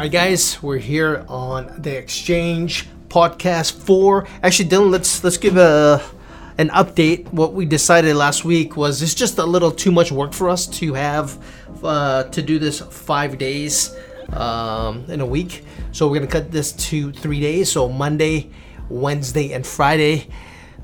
right, 0.00 0.12
guys, 0.12 0.62
we're 0.62 0.78
here 0.78 1.26
on 1.28 1.70
the 1.76 1.94
Exchange 1.94 2.88
Podcast 3.08 3.72
Four. 3.72 4.26
Actually, 4.42 4.70
Dylan, 4.70 4.90
let's 4.90 5.22
let's 5.22 5.36
give 5.36 5.58
a 5.58 6.02
an 6.56 6.70
update. 6.70 7.30
What 7.34 7.52
we 7.52 7.66
decided 7.66 8.16
last 8.16 8.42
week 8.42 8.78
was 8.78 9.02
it's 9.02 9.12
just 9.12 9.36
a 9.36 9.44
little 9.44 9.70
too 9.70 9.92
much 9.92 10.10
work 10.10 10.32
for 10.32 10.48
us 10.48 10.66
to 10.78 10.94
have 10.94 11.36
uh, 11.84 12.22
to 12.22 12.40
do 12.40 12.58
this 12.58 12.80
five 12.80 13.36
days 13.36 13.94
um, 14.32 15.04
in 15.08 15.20
a 15.20 15.26
week. 15.26 15.66
So 15.92 16.08
we're 16.08 16.14
gonna 16.14 16.28
cut 16.28 16.50
this 16.50 16.72
to 16.88 17.12
three 17.12 17.40
days. 17.40 17.70
So 17.70 17.86
Monday, 17.86 18.48
Wednesday, 18.88 19.52
and 19.52 19.66
Friday. 19.66 20.28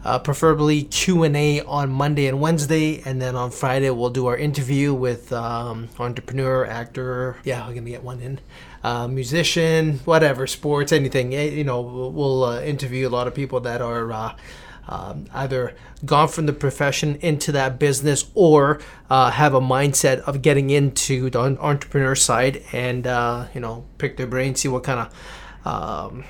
Uh, 0.05 0.21
preferably 0.21 0.85
q&a 0.85 1.61
on 1.63 1.91
monday 1.91 2.29
and 2.29 2.41
wednesday 2.41 3.03
and 3.05 3.21
then 3.21 3.35
on 3.35 3.51
friday 3.51 3.91
we'll 3.91 4.09
do 4.09 4.27
our 4.27 4.37
interview 4.37 4.95
with 4.95 5.33
um, 5.33 5.89
entrepreneur 5.99 6.65
actor 6.65 7.37
yeah 7.43 7.67
we're 7.67 7.75
gonna 7.75 7.91
get 7.91 8.05
one 8.05 8.21
in 8.21 8.39
uh, 8.87 9.09
musician 9.09 9.99
whatever 10.05 10.47
sports 10.47 10.93
anything 10.93 11.35
Eh, 11.35 11.51
you 11.51 11.65
know 11.65 11.81
we'll, 11.81 12.45
uh, 12.45 12.61
interview 12.63 13.09
a 13.09 13.11
lot 13.19 13.27
of 13.27 13.35
people 13.35 13.59
that 13.59 13.83
are 13.83 14.13
uh, 14.13 14.37
um, 14.87 15.27
either 15.35 15.75
gone 16.05 16.29
from 16.29 16.47
the 16.47 16.53
profession 16.53 17.17
into 17.17 17.51
that 17.51 17.81
business 17.81 18.31
or 18.35 18.81
uh, 19.11 19.33
have 19.33 19.55
a 19.55 19.61
mindset 19.61 20.21
of 20.21 20.41
getting 20.41 20.71
into 20.71 21.29
the 21.31 21.41
entrepreneur 21.41 22.15
side 22.15 22.63
and 22.73 23.09
uh, 23.09 23.47
you 23.55 23.61
know 23.61 23.85
pick 23.99 24.17
their 24.17 24.29
brain 24.29 24.55
see 24.55 24.69
what 24.69 24.85
kind 24.85 25.01
of 25.01 25.67
um, 25.67 26.25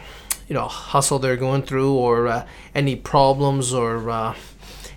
you 0.49 0.55
know 0.55 0.67
hustle 0.67 1.19
they're 1.19 1.37
going 1.37 1.63
through 1.63 1.93
or 1.93 2.27
uh, 2.27 2.47
any 2.75 2.97
problems 2.97 3.75
or 3.75 4.09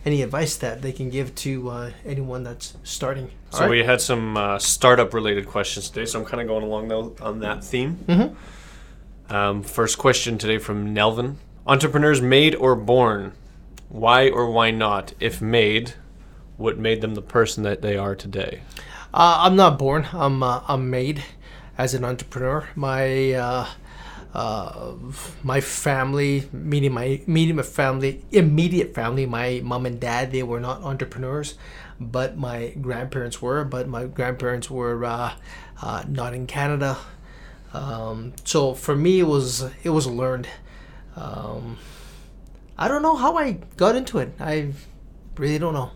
any 0.09 0.23
advice 0.23 0.58
that 0.58 0.81
they 0.81 0.91
can 0.91 1.12
give 1.12 1.36
to 1.36 1.70
uh, 1.70 1.91
anyone 2.04 2.41
that's 2.41 2.76
starting. 2.84 3.30
So 3.52 3.70
we 3.70 3.84
had 3.84 4.02
some 4.02 4.35
uh, 4.35 4.58
startup 4.58 5.13
related 5.13 5.45
questions 5.45 5.88
today, 5.88 6.08
so 6.08 6.20
I'm 6.20 6.26
kind 6.26 6.41
of 6.41 6.48
going 6.48 6.63
along 6.63 6.88
though 6.88 7.16
on 7.22 7.40
that 7.41 7.63
theme. 7.63 7.99
Mm-hmm. 8.08 9.34
Um, 9.35 9.62
first 9.62 9.99
question 9.99 10.40
today 10.40 10.57
from 10.57 10.96
Nelvin: 10.96 11.37
Entrepreneurs 11.68 12.21
made 12.21 12.55
or 12.55 12.76
born? 12.76 13.34
Why 13.90 14.30
or 14.30 14.49
why 14.49 14.71
not? 14.71 15.13
If 15.20 15.43
made, 15.43 15.93
what 16.57 16.80
made 16.80 17.02
them 17.02 17.13
the 17.13 17.21
person 17.21 17.62
that 17.63 17.84
they 17.84 17.96
are 17.96 18.15
today? 18.15 18.62
Uh, 19.13 19.37
I'm 19.41 19.55
not 19.55 19.77
born. 19.77 20.07
I'm 20.12 20.41
uh, 20.41 20.62
I'm 20.68 20.90
made 20.90 21.24
as 21.77 21.93
an 21.93 22.04
entrepreneur. 22.04 22.68
My 22.76 23.32
uh, 24.34 24.94
my 25.44 25.60
family, 25.60 26.48
meaning 26.52 26.94
my 26.94 27.22
immediate 27.26 27.63
family, 27.63 28.24
immediate 28.32 28.94
family, 28.94 29.26
my 29.26 29.62
mom 29.63 29.86
and 29.86 29.99
dad, 29.99 30.32
they 30.32 30.44
were 30.44 30.60
not 30.60 30.84
entrepreneurs, 30.84 31.55
but 31.99 32.38
my 32.38 32.70
grandparents 32.82 33.41
were. 33.41 33.63
But 33.63 33.88
my 33.88 34.05
grandparents 34.05 34.70
were 34.70 35.04
uh, 35.04 35.34
uh, 35.82 36.04
not 36.08 36.34
in 36.34 36.46
Canada, 36.46 36.98
um, 37.74 38.34
so 38.46 38.74
for 38.74 38.96
me 38.96 39.20
it 39.20 39.27
was 39.27 39.63
it 39.84 39.90
was 39.90 40.05
learned. 40.08 40.48
Um, 41.16 41.77
I 42.77 42.88
don't 42.88 43.02
know 43.02 43.16
how 43.16 43.38
I 43.38 43.54
got 43.77 43.96
into 43.96 44.20
it. 44.20 44.34
I 44.40 44.74
really 45.38 45.58
don't 45.60 45.74
know. 45.74 45.91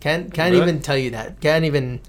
Can't 0.00 0.32
can't 0.32 0.52
Really? 0.52 0.62
even 0.62 0.80
tell 0.80 0.96
you 0.96 1.10
that. 1.10 1.40
Can't 1.40 1.64
even 1.64 2.00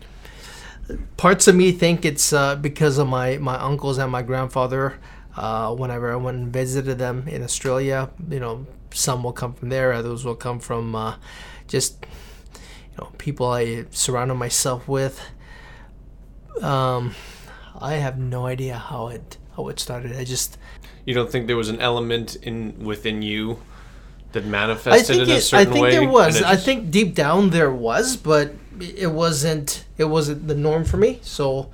parts 1.17 1.47
of 1.47 1.55
me 1.55 1.71
think 1.71 2.05
it's 2.05 2.33
uh, 2.33 2.55
because 2.55 2.97
of 2.97 3.07
my, 3.07 3.37
my 3.37 3.55
uncles 3.59 3.97
and 3.97 4.11
my 4.11 4.21
grandfather. 4.21 4.99
Uh, 5.35 5.73
whenever 5.73 6.11
I 6.11 6.15
went 6.15 6.37
and 6.37 6.53
visited 6.53 6.99
them 6.99 7.27
in 7.27 7.41
Australia, 7.43 8.11
you 8.29 8.39
know, 8.39 8.67
some 8.93 9.23
will 9.23 9.33
come 9.33 9.53
from 9.53 9.69
there, 9.69 9.91
others 9.93 10.23
will 10.23 10.35
come 10.35 10.59
from 10.59 10.95
uh, 10.95 11.15
just, 11.67 12.05
you 12.53 12.97
know, 12.99 13.09
people 13.17 13.47
I 13.47 13.85
surrounded 13.89 14.35
myself 14.35 14.87
with. 14.87 15.19
Um, 16.61 17.15
I 17.79 17.93
have 17.93 18.19
no 18.19 18.45
idea 18.45 18.75
how 18.77 19.07
it 19.07 19.37
how 19.55 19.67
it 19.69 19.79
started. 19.79 20.15
I 20.15 20.23
just 20.23 20.57
You 21.05 21.13
don't 21.13 21.31
think 21.31 21.47
there 21.47 21.57
was 21.57 21.69
an 21.69 21.79
element 21.79 22.35
in 22.37 22.77
within 22.83 23.21
you 23.21 23.59
that 24.33 24.45
manifested 24.45 25.17
think 25.17 25.29
in 25.29 25.35
a 25.35 25.41
certain 25.41 25.67
it, 25.67 25.69
I 25.69 25.73
think 25.73 25.83
way? 25.83 25.91
there 25.91 26.09
was. 26.09 26.41
I 26.41 26.55
think 26.55 26.91
deep 26.91 27.15
down 27.15 27.49
there 27.49 27.71
was, 27.71 28.17
but 28.17 28.53
it 28.79 29.11
wasn't. 29.11 29.85
It 29.97 30.05
wasn't 30.05 30.47
the 30.47 30.55
norm 30.55 30.85
for 30.85 30.97
me. 30.97 31.19
So, 31.21 31.71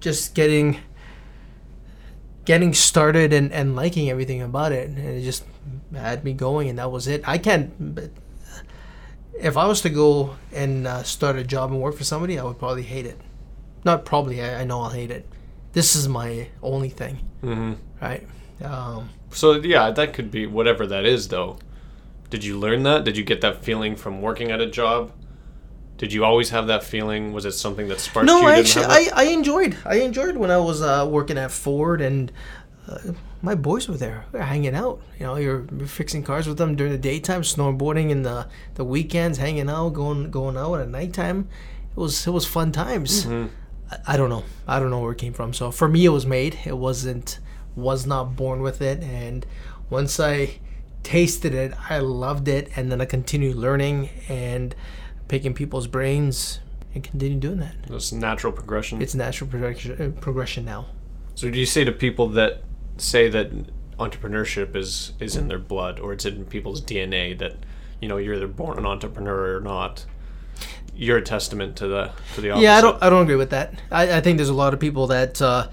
just 0.00 0.34
getting 0.34 0.78
getting 2.48 2.72
started 2.72 3.30
and, 3.34 3.52
and 3.52 3.76
liking 3.76 4.08
everything 4.08 4.40
about 4.40 4.72
it, 4.72 4.88
and 4.88 4.96
it 4.98 5.22
just 5.22 5.44
had 5.94 6.24
me 6.24 6.32
going, 6.32 6.70
and 6.70 6.78
that 6.78 6.90
was 6.90 7.06
it. 7.06 7.20
I 7.28 7.36
can't. 7.36 7.70
But 7.94 8.10
if 9.38 9.58
I 9.58 9.66
was 9.66 9.82
to 9.82 9.90
go 9.90 10.34
and 10.50 10.86
uh, 10.86 11.02
start 11.02 11.36
a 11.36 11.44
job 11.44 11.70
and 11.70 11.78
work 11.78 11.94
for 11.94 12.04
somebody, 12.04 12.38
I 12.38 12.44
would 12.44 12.58
probably 12.58 12.84
hate 12.84 13.04
it. 13.04 13.20
Not 13.84 14.06
probably. 14.06 14.42
I, 14.42 14.62
I 14.62 14.64
know 14.64 14.80
I'll 14.80 14.88
hate 14.88 15.10
it. 15.10 15.28
This 15.74 15.94
is 15.94 16.08
my 16.08 16.48
only 16.62 16.88
thing, 16.88 17.18
Mhm. 17.44 17.76
right? 18.00 18.26
Um, 18.64 19.10
So 19.30 19.52
yeah, 19.52 19.90
that 19.90 20.14
could 20.14 20.30
be 20.30 20.46
whatever 20.46 20.86
that 20.86 21.04
is, 21.04 21.28
though. 21.28 21.58
Did 22.30 22.44
you 22.44 22.58
learn 22.58 22.82
that? 22.84 23.04
Did 23.04 23.18
you 23.18 23.24
get 23.24 23.42
that 23.42 23.62
feeling 23.62 23.94
from 23.94 24.22
working 24.22 24.50
at 24.50 24.60
a 24.62 24.66
job? 24.66 25.12
Did 25.98 26.12
you 26.12 26.24
always 26.24 26.50
have 26.50 26.68
that 26.68 26.84
feeling? 26.84 27.32
Was 27.32 27.44
it 27.44 27.52
something 27.52 27.88
that 27.88 28.00
sparked 28.00 28.26
No, 28.26 28.40
you? 28.40 28.46
Didn't 28.46 28.58
actually? 28.76 28.84
I, 28.86 29.10
I 29.14 29.24
enjoyed. 29.24 29.76
I 29.84 29.96
enjoyed 29.96 30.36
when 30.36 30.50
I 30.50 30.58
was 30.58 30.80
uh, 30.80 31.06
working 31.10 31.36
at 31.36 31.50
Ford, 31.50 32.00
and 32.00 32.32
uh, 32.88 32.98
my 33.42 33.54
boys 33.54 33.88
were 33.88 33.96
there, 33.96 34.24
we 34.32 34.38
were 34.38 34.44
hanging 34.44 34.74
out. 34.74 35.00
You 35.18 35.26
know, 35.26 35.36
you're, 35.36 35.66
you're 35.76 35.86
fixing 35.86 36.22
cars 36.22 36.46
with 36.46 36.56
them 36.56 36.76
during 36.76 36.92
the 36.92 36.98
daytime, 36.98 37.42
snowboarding 37.42 38.10
in 38.10 38.22
the 38.22 38.48
the 38.74 38.84
weekends, 38.84 39.38
hanging 39.38 39.68
out, 39.68 39.90
going 39.90 40.30
going 40.30 40.56
out 40.56 40.80
at 40.80 40.88
nighttime. 40.88 41.48
It 41.90 41.96
was 41.96 42.26
it 42.26 42.30
was 42.30 42.46
fun 42.46 42.72
times. 42.72 43.24
Mm-hmm. 43.26 43.48
I, 43.90 44.14
I 44.14 44.16
don't 44.16 44.30
know. 44.30 44.44
I 44.66 44.78
don't 44.78 44.90
know 44.90 45.00
where 45.00 45.12
it 45.12 45.18
came 45.18 45.32
from. 45.32 45.52
So 45.52 45.70
for 45.70 45.88
me, 45.88 46.04
it 46.04 46.10
was 46.10 46.26
made. 46.26 46.58
It 46.64 46.78
wasn't. 46.78 47.38
Was 47.76 48.06
not 48.06 48.34
born 48.34 48.60
with 48.60 48.82
it, 48.82 49.04
and 49.04 49.46
once 49.88 50.18
I 50.18 50.58
tasted 51.04 51.54
it, 51.54 51.72
I 51.88 51.98
loved 52.00 52.48
it, 52.48 52.70
and 52.74 52.90
then 52.90 53.00
I 53.00 53.04
continued 53.04 53.56
learning 53.56 54.08
and 54.28 54.74
picking 55.28 55.54
people's 55.54 55.86
brains 55.86 56.60
and 56.94 57.04
continue 57.04 57.38
doing 57.38 57.58
that 57.58 57.74
It's 57.90 58.12
natural 58.12 58.52
progression. 58.52 59.00
it's 59.02 59.14
natural 59.14 59.48
progression, 59.48 60.00
uh, 60.16 60.20
progression 60.20 60.64
now. 60.64 60.86
So 61.34 61.50
do 61.50 61.58
you 61.58 61.66
say 61.66 61.84
to 61.84 61.92
people 61.92 62.28
that 62.30 62.62
say 62.96 63.28
that 63.28 63.50
entrepreneurship 63.98 64.74
is 64.76 65.12
is 65.20 65.36
in 65.36 65.48
their 65.48 65.58
blood 65.58 66.00
or 66.00 66.12
it's 66.12 66.24
in 66.24 66.44
people's 66.46 66.80
DNA 66.80 67.38
that 67.38 67.56
you 68.00 68.08
know 68.08 68.16
you're 68.16 68.34
either 68.34 68.46
born 68.48 68.78
an 68.78 68.86
entrepreneur 68.86 69.56
or 69.56 69.60
not? 69.60 70.04
You're 70.96 71.18
a 71.18 71.22
testament 71.22 71.76
to 71.76 71.86
the 71.86 72.10
to 72.34 72.40
the 72.40 72.50
opposite. 72.50 72.64
Yeah, 72.64 72.76
I 72.78 72.80
don't 72.80 73.02
I 73.02 73.10
don't 73.10 73.22
agree 73.22 73.36
with 73.36 73.50
that. 73.50 73.80
I, 73.92 74.16
I 74.16 74.20
think 74.20 74.38
there's 74.38 74.48
a 74.48 74.54
lot 74.54 74.74
of 74.74 74.80
people 74.80 75.06
that 75.08 75.40
uh, 75.40 75.68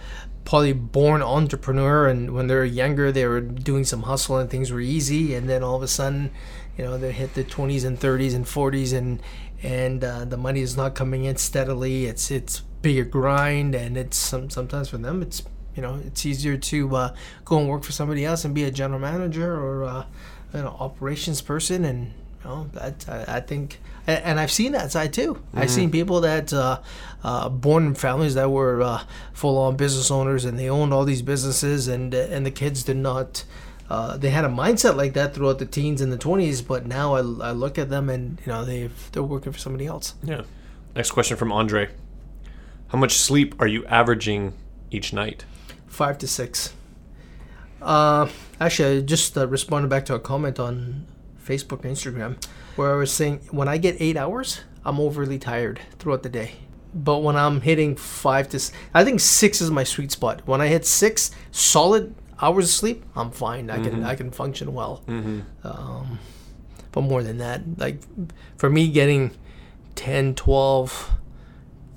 probably 0.46 0.74
born 0.74 1.22
entrepreneur 1.22 2.08
and 2.08 2.32
when 2.32 2.48
they're 2.48 2.64
younger 2.64 3.12
they 3.12 3.26
were 3.26 3.42
doing 3.42 3.84
some 3.84 4.04
hustle 4.04 4.38
and 4.38 4.50
things 4.50 4.72
were 4.72 4.80
easy 4.80 5.34
and 5.34 5.50
then 5.50 5.64
all 5.64 5.76
of 5.76 5.82
a 5.82 5.88
sudden, 5.88 6.32
you 6.78 6.84
know, 6.84 6.98
they 6.98 7.12
hit 7.12 7.34
the 7.34 7.44
20s 7.44 7.84
and 7.84 8.00
30s 8.00 8.36
and 8.36 8.46
40s 8.46 8.96
and 8.96 9.22
and 9.64 10.04
uh, 10.04 10.26
the 10.26 10.38
money 10.38 10.62
is 10.62 10.78
not 10.78 10.94
coming 10.94 11.24
in 11.26 11.38
steadily. 11.38 12.06
It's 12.06 12.30
it's 12.30 12.60
bigger 12.82 13.04
grind 13.04 13.74
and 13.74 13.98
it's 13.98 14.16
some 14.16 14.48
sometimes 14.52 14.90
for 14.90 14.98
them 14.98 15.24
it's 15.24 15.42
you 15.76 15.82
know 15.82 16.00
it's 16.06 16.24
easier 16.24 16.56
to 16.56 16.96
uh, 16.96 17.16
go 17.44 17.58
and 17.58 17.68
work 17.68 17.84
for 17.84 17.92
somebody 17.92 18.24
else 18.24 18.46
and 18.46 18.54
be 18.54 18.64
a 18.64 18.70
general 18.70 19.00
manager 19.00 19.56
or 19.56 19.84
uh, 19.84 20.06
know 20.54 20.76
operations 20.80 21.42
person 21.42 21.84
and 21.84 22.14
know 22.46 22.70
that 22.74 23.06
I, 23.10 23.38
I 23.38 23.40
think 23.40 23.80
and, 24.08 24.24
and 24.24 24.40
I've 24.40 24.52
seen 24.52 24.72
that 24.74 24.92
side 24.92 25.14
too. 25.14 25.42
I've 25.54 25.70
seen 25.70 25.92
people 25.92 26.22
that 26.22 26.54
uh, 26.54 26.82
uh, 27.24 27.50
born 27.50 27.88
in 27.88 27.96
families 27.96 28.36
that 28.36 28.50
were 28.50 28.82
uh, 28.82 29.04
full 29.34 29.58
on 29.58 29.76
business 29.76 30.12
owners 30.12 30.46
and 30.46 30.58
they 30.58 30.70
owned 30.70 30.94
all 30.94 31.06
these 31.06 31.22
businesses 31.22 31.88
and 31.88 32.14
and 32.14 32.46
the 32.46 32.52
kids 32.52 32.84
did 32.84 32.98
not. 32.98 33.44
Uh, 33.90 34.18
they 34.18 34.32
had 34.32 34.44
a 34.44 34.50
mindset 34.50 34.96
like 34.96 35.14
that 35.14 35.36
throughout 35.36 35.60
the 35.60 35.66
teens 35.66 36.02
and 36.02 36.12
the 36.12 36.18
20s, 36.18 36.66
but 36.66 36.88
now 36.88 37.14
I, 37.14 37.20
I 37.20 37.52
look 37.52 37.78
at 37.78 37.90
them 37.90 38.10
and 38.10 38.40
you 38.46 38.52
know 38.52 38.66
they 38.66 38.90
they're 39.12 39.24
working 39.24 39.52
for 39.52 39.60
somebody 39.60 39.86
else. 39.86 40.16
Yeah. 40.24 40.44
Next 40.96 41.12
question 41.12 41.38
from 41.38 41.52
Andre. 41.52 41.90
How 42.88 42.98
much 42.98 43.18
sleep 43.18 43.60
are 43.60 43.68
you 43.68 43.86
averaging 43.86 44.54
each 44.92 45.12
night? 45.12 45.46
Five 45.88 46.18
to 46.20 46.28
six. 46.28 46.74
Uh, 47.82 48.30
actually, 48.60 48.98
I 48.98 49.02
just 49.02 49.38
uh, 49.38 49.48
responded 49.48 49.90
back 49.90 50.06
to 50.06 50.16
a 50.16 50.20
comment 50.20 50.60
on 50.60 51.06
Facebook 51.46 51.84
and 51.86 51.96
Instagram 51.96 52.44
where 52.76 52.94
I 52.94 52.98
was 52.98 53.12
saying 53.12 53.42
when 53.52 53.68
I 53.68 53.78
get 53.78 53.96
eight 54.00 54.18
hours, 54.18 54.62
I'm 54.84 55.00
overly 55.00 55.38
tired 55.40 55.80
throughout 56.00 56.24
the 56.24 56.30
day. 56.30 56.52
But 56.94 57.20
when 57.20 57.36
I'm 57.36 57.62
hitting 57.62 57.96
five 57.96 58.50
to, 58.50 58.60
I 58.94 59.04
think 59.04 59.20
six 59.20 59.62
is 59.62 59.70
my 59.70 59.84
sweet 59.84 60.12
spot. 60.12 60.42
When 60.48 60.62
I 60.62 60.68
hit 60.68 60.86
six 60.86 61.30
solid 61.52 62.16
hours 62.42 62.66
of 62.66 62.72
sleep, 62.72 63.04
I'm 63.16 63.32
fine. 63.32 63.70
I 63.70 63.82
can 63.84 64.04
I 64.04 64.16
can 64.16 64.32
function 64.32 64.74
well. 64.74 65.04
Um, 65.64 66.20
but 66.92 67.02
more 67.02 67.22
than 67.24 67.38
that, 67.40 67.62
like 67.78 68.00
for 68.58 68.70
me, 68.70 68.88
getting 68.90 69.32
10, 69.96 70.36
12, 70.36 71.12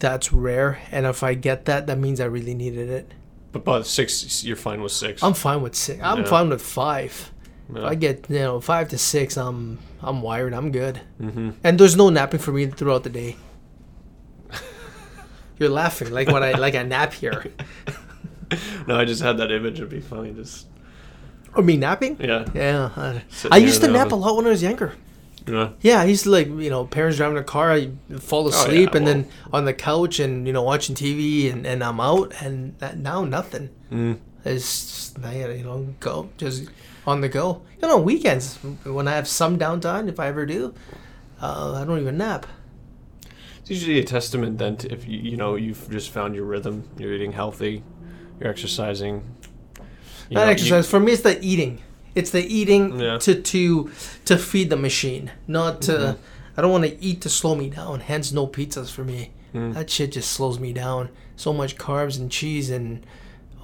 that's 0.00 0.32
rare. 0.32 0.80
And 0.90 1.06
if 1.06 1.22
I 1.22 1.34
get 1.34 1.64
that, 1.66 1.86
that 1.86 1.98
means 1.98 2.20
I 2.20 2.24
really 2.24 2.54
needed 2.54 2.88
it. 2.90 3.12
But 3.52 3.64
by 3.64 3.82
six, 3.82 4.44
you're 4.44 4.56
fine 4.56 4.82
with 4.82 4.92
6 4.92 5.22
I'm 5.22 5.34
fine 5.34 5.62
with 5.62 5.74
six. 5.74 6.00
I'm 6.02 6.18
Yeah. 6.18 6.24
fine 6.26 6.48
with 6.50 6.60
five. 6.62 7.30
If 7.70 7.84
I 7.84 7.94
get 7.94 8.26
you 8.30 8.38
know 8.38 8.60
five 8.60 8.88
to 8.88 8.98
six, 8.98 9.36
I'm 9.36 9.78
I'm 10.02 10.22
wired. 10.22 10.54
I'm 10.54 10.70
good. 10.72 11.00
Mhm. 11.20 11.54
And 11.62 11.78
there's 11.78 11.96
no 11.96 12.08
napping 12.10 12.40
for 12.40 12.52
me 12.52 12.66
throughout 12.66 13.02
the 13.04 13.10
day. 13.10 13.36
You're 15.58 15.68
laughing 15.70 16.10
like 16.10 16.28
when 16.28 16.42
I 16.42 16.52
like 16.52 16.74
I 16.74 16.82
nap 16.82 17.12
here. 17.12 17.44
no, 18.86 18.96
I 18.98 19.04
just 19.04 19.22
had 19.22 19.38
that 19.38 19.50
image. 19.50 19.78
It'd 19.78 19.90
be 19.90 20.00
funny. 20.00 20.32
Just 20.32 20.66
Or 21.54 21.62
me 21.62 21.76
napping? 21.76 22.16
yeah. 22.20 22.46
Yeah. 22.54 22.90
I, 22.96 23.22
I 23.50 23.56
used 23.58 23.80
to 23.82 23.88
nap 23.88 24.12
a 24.12 24.14
lot 24.16 24.36
when 24.36 24.46
I 24.46 24.50
was 24.50 24.62
younger. 24.62 24.92
Yeah. 25.46 25.70
Yeah, 25.80 26.00
I 26.00 26.04
used 26.04 26.24
to 26.24 26.30
like 26.30 26.46
you 26.48 26.70
know 26.70 26.84
parents 26.86 27.16
driving 27.16 27.38
a 27.38 27.42
car, 27.44 27.72
I 27.72 27.90
fall 28.20 28.46
Oh, 28.46 28.50
yeah, 28.50 28.56
asleep, 28.56 28.94
and 28.94 29.04
well- 29.04 29.14
then 29.14 29.28
on 29.52 29.64
the 29.64 29.74
couch 29.74 30.20
and 30.20 30.46
you 30.46 30.52
know 30.52 30.62
watching 30.62 30.94
TV, 30.94 31.50
and, 31.52 31.66
and 31.66 31.82
I'm 31.82 32.00
out, 32.00 32.32
and 32.42 32.78
that, 32.78 32.98
now 32.98 33.24
nothing. 33.24 33.70
Mm. 33.90 34.18
It's 34.44 35.12
just 35.14 35.18
you 35.34 35.64
know 35.64 35.94
go 36.00 36.28
just 36.36 36.68
on 37.08 37.20
the 37.22 37.28
go. 37.28 37.62
You 37.80 37.88
know 37.88 37.98
weekends 37.98 38.56
when 38.84 39.08
I 39.08 39.14
have 39.14 39.26
some 39.26 39.58
downtime, 39.58 40.08
if 40.08 40.20
I 40.20 40.26
ever 40.28 40.44
do, 40.46 40.74
uh, 41.40 41.80
I 41.80 41.84
don't 41.84 42.00
even 42.00 42.18
nap. 42.18 42.46
It's 43.60 43.70
usually 43.70 43.98
a 43.98 44.04
testament 44.04 44.58
then 44.58 44.76
to 44.78 44.92
if 44.92 45.06
you 45.08 45.18
you 45.18 45.36
know 45.36 45.56
you've 45.56 45.90
just 45.90 46.10
found 46.10 46.34
your 46.34 46.44
rhythm. 46.44 46.88
You're 46.98 47.12
eating 47.14 47.32
healthy. 47.32 47.82
You're 48.38 48.50
exercising. 48.50 49.14
You 50.28 50.34
Not 50.34 50.40
know, 50.40 50.44
you- 50.46 50.50
exercise 50.52 50.88
for 50.88 51.00
me. 51.00 51.12
It's 51.12 51.22
the 51.22 51.38
eating. 51.42 51.80
It's 52.14 52.30
the 52.30 52.44
eating 52.44 52.98
Yeah. 53.00 53.18
to 53.18 53.32
to 53.52 53.90
to 54.26 54.36
feed 54.38 54.70
the 54.70 54.76
machine, 54.76 55.30
not 55.46 55.82
to. 55.82 55.92
Mm-hmm. 55.92 56.22
I 56.56 56.62
don't 56.62 56.72
want 56.72 56.84
to 56.86 57.00
eat 57.02 57.20
to 57.22 57.28
slow 57.28 57.54
me 57.54 57.70
down. 57.70 58.00
Hence, 58.00 58.32
no 58.32 58.46
pizzas 58.48 58.90
for 58.90 59.04
me. 59.04 59.30
Mm. 59.54 59.74
That 59.74 59.88
shit 59.88 60.12
just 60.12 60.32
slows 60.32 60.58
me 60.58 60.72
down. 60.72 61.08
So 61.36 61.52
much 61.52 61.76
carbs 61.76 62.18
and 62.18 62.32
cheese 62.32 62.68
and 62.68 63.06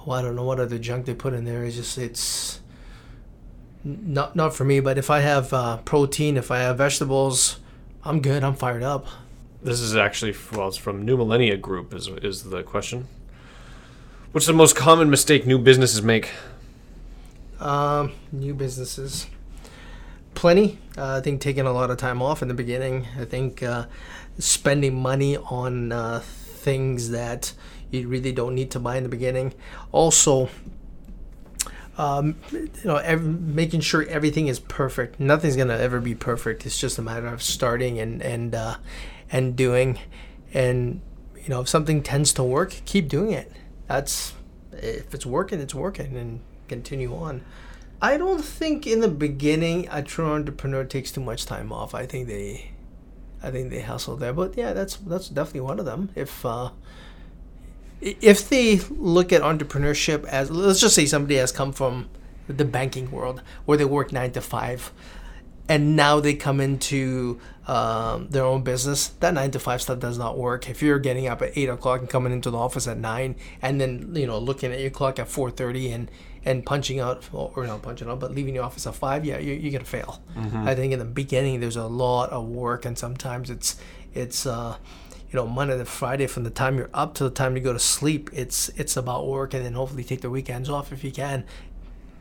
oh, 0.07 0.11
I 0.11 0.21
don't 0.21 0.35
know 0.37 0.45
what 0.45 0.61
other 0.61 0.77
junk 0.79 1.05
they 1.05 1.13
put 1.13 1.33
in 1.33 1.43
there. 1.43 1.65
It's 1.65 1.75
just 1.75 1.97
it's 1.97 2.61
not 3.85 4.35
not 4.35 4.55
for 4.55 4.65
me. 4.65 4.79
But 4.79 4.97
if 4.97 5.09
I 5.09 5.19
have 5.19 5.53
uh, 5.53 5.77
protein, 5.77 6.35
if 6.37 6.51
I 6.51 6.59
have 6.59 6.77
vegetables, 6.77 7.59
I'm 8.03 8.21
good. 8.21 8.43
I'm 8.43 8.55
fired 8.55 8.83
up. 8.83 9.07
This 9.61 9.79
is 9.79 9.95
actually 9.95 10.35
well, 10.51 10.67
it's 10.67 10.77
from 10.77 11.05
New 11.05 11.17
Millennia 11.17 11.57
Group. 11.57 11.93
Is 11.93 12.07
is 12.07 12.43
the 12.43 12.63
question? 12.63 13.07
What's 14.31 14.47
the 14.47 14.53
most 14.53 14.75
common 14.75 15.09
mistake 15.09 15.45
new 15.45 15.57
businesses 15.57 16.01
make? 16.01 16.31
Um, 17.59 18.11
new 18.33 18.53
businesses, 18.53 19.27
plenty. 20.33 20.77
Uh, 20.97 21.17
I 21.17 21.21
think 21.21 21.39
taking 21.39 21.65
a 21.65 21.71
lot 21.71 21.89
of 21.89 21.97
time 21.97 22.21
off 22.21 22.41
in 22.41 22.49
the 22.49 22.53
beginning. 22.53 23.07
I 23.17 23.23
think 23.23 23.63
uh, 23.63 23.85
spending 24.37 25.01
money 25.01 25.37
on 25.37 25.93
uh, 25.93 26.19
things 26.19 27.11
that 27.11 27.53
you 27.91 28.07
really 28.07 28.33
don't 28.33 28.55
need 28.55 28.71
to 28.71 28.79
buy 28.79 28.97
in 28.97 29.03
the 29.03 29.09
beginning. 29.09 29.53
Also, 29.91 30.49
um, 31.97 32.35
you 32.51 32.69
know, 32.83 33.17
making 33.17 33.81
sure 33.81 34.03
everything 34.07 34.47
is 34.47 34.59
perfect. 34.59 35.19
Nothing's 35.19 35.55
gonna 35.55 35.77
ever 35.77 35.99
be 36.01 36.15
perfect. 36.15 36.65
It's 36.65 36.79
just 36.79 36.97
a 36.97 37.01
matter 37.01 37.27
of 37.27 37.41
starting 37.41 37.99
and 37.99 38.21
and 38.21 38.53
uh, 38.53 38.75
and 39.31 39.55
doing. 39.55 39.99
And 40.53 41.01
you 41.35 41.49
know, 41.49 41.61
if 41.61 41.69
something 41.69 42.03
tends 42.03 42.33
to 42.33 42.43
work, 42.43 42.81
keep 42.85 43.07
doing 43.07 43.31
it. 43.31 43.51
That's 43.87 44.33
if 44.71 45.13
it's 45.13 45.25
working, 45.25 45.59
it's 45.59 45.75
working, 45.75 46.17
and 46.17 46.41
continue 46.67 47.15
on. 47.15 47.43
I 48.01 48.17
don't 48.17 48.43
think 48.43 48.85
in 48.85 48.99
the 48.99 49.07
beginning 49.07 49.87
a 49.89 50.03
true 50.03 50.27
entrepreneur 50.27 50.83
takes 50.83 51.11
too 51.11 51.21
much 51.21 51.45
time 51.45 51.71
off. 51.71 51.95
I 51.95 52.05
think 52.05 52.27
they, 52.27 52.71
I 53.41 53.51
think 53.51 53.69
they 53.69 53.81
hustle 53.81 54.17
there. 54.17 54.33
But 54.33 54.57
yeah, 54.57 54.73
that's 54.73 54.97
that's 54.97 55.29
definitely 55.29 55.61
one 55.61 55.79
of 55.79 55.85
them. 55.85 56.09
If 56.13 56.45
uh, 56.45 56.71
if 58.01 58.49
they 58.49 58.77
look 58.89 59.31
at 59.33 59.41
entrepreneurship 59.41 60.25
as 60.25 60.51
let's 60.51 60.79
just 60.79 60.95
say 60.95 61.05
somebody 61.05 61.35
has 61.35 61.51
come 61.51 61.71
from 61.71 62.09
the 62.47 62.65
banking 62.65 63.09
world 63.09 63.41
where 63.65 63.77
they 63.77 63.85
work 63.85 64.11
nine 64.11 64.31
to 64.31 64.41
five 64.41 64.91
and 65.67 65.95
now 65.95 66.19
they 66.19 66.35
come 66.35 66.59
into 66.61 67.39
um, 67.65 68.27
their 68.29 68.43
own 68.43 68.61
business 68.61 69.07
that 69.19 69.33
nine 69.33 69.49
to 69.51 69.59
five 69.59 69.81
stuff 69.81 69.97
does 69.99 70.17
not 70.19 70.37
work. 70.37 70.69
If 70.69 70.83
you're 70.83 70.99
getting 70.99 71.27
up 71.27 71.41
at 71.41 71.57
eight 71.57 71.69
o'clock 71.69 72.01
and 72.01 72.09
coming 72.09 72.31
into 72.31 72.51
the 72.51 72.57
office 72.57 72.87
at 72.87 72.97
nine 72.99 73.35
and 73.61 73.81
then 73.81 74.11
you 74.15 74.27
know 74.27 74.37
looking 74.37 74.71
at 74.71 74.79
your 74.79 74.91
clock 74.91 75.17
at 75.17 75.27
4.30 75.27 75.93
and 75.95 76.11
and 76.47 76.63
punching 76.63 76.99
out 76.99 77.27
or 77.33 77.65
not 77.65 77.81
punching 77.81 78.07
out 78.07 78.19
but 78.19 78.35
leaving 78.35 78.53
the 78.53 78.59
office 78.59 78.85
at 78.85 78.93
five 78.93 79.25
yeah 79.25 79.39
you're, 79.39 79.55
you're 79.55 79.71
gonna 79.71 79.83
fail. 79.85 80.21
I 80.67 80.75
think 80.75 80.93
in 80.93 80.99
the 80.99 81.05
beginning 81.05 81.59
there's 81.61 81.77
a 81.77 81.87
lot 81.87 82.29
of 82.29 82.45
work 82.45 82.85
and 82.85 82.95
sometimes 82.95 83.49
it's 83.49 83.77
it's 84.13 84.45
uh 84.45 84.75
you 85.35 85.41
know 85.41 85.47
monday 85.47 85.77
to 85.77 85.83
friday 85.83 86.27
from 86.27 86.45
the 86.45 86.49
time 86.49 86.77
you're 86.77 86.89
up 86.93 87.13
to 87.13 87.25
the 87.25 87.29
time 87.29 87.57
you 87.57 87.61
go 87.61 87.73
to 87.73 87.79
sleep 87.79 88.29
it's 88.31 88.69
it's 88.69 88.95
about 88.95 89.27
work 89.27 89.53
and 89.53 89.65
then 89.65 89.73
hopefully 89.73 90.03
take 90.03 90.21
the 90.21 90.29
weekends 90.29 90.69
off 90.69 90.93
if 90.93 91.03
you 91.03 91.11
can 91.11 91.43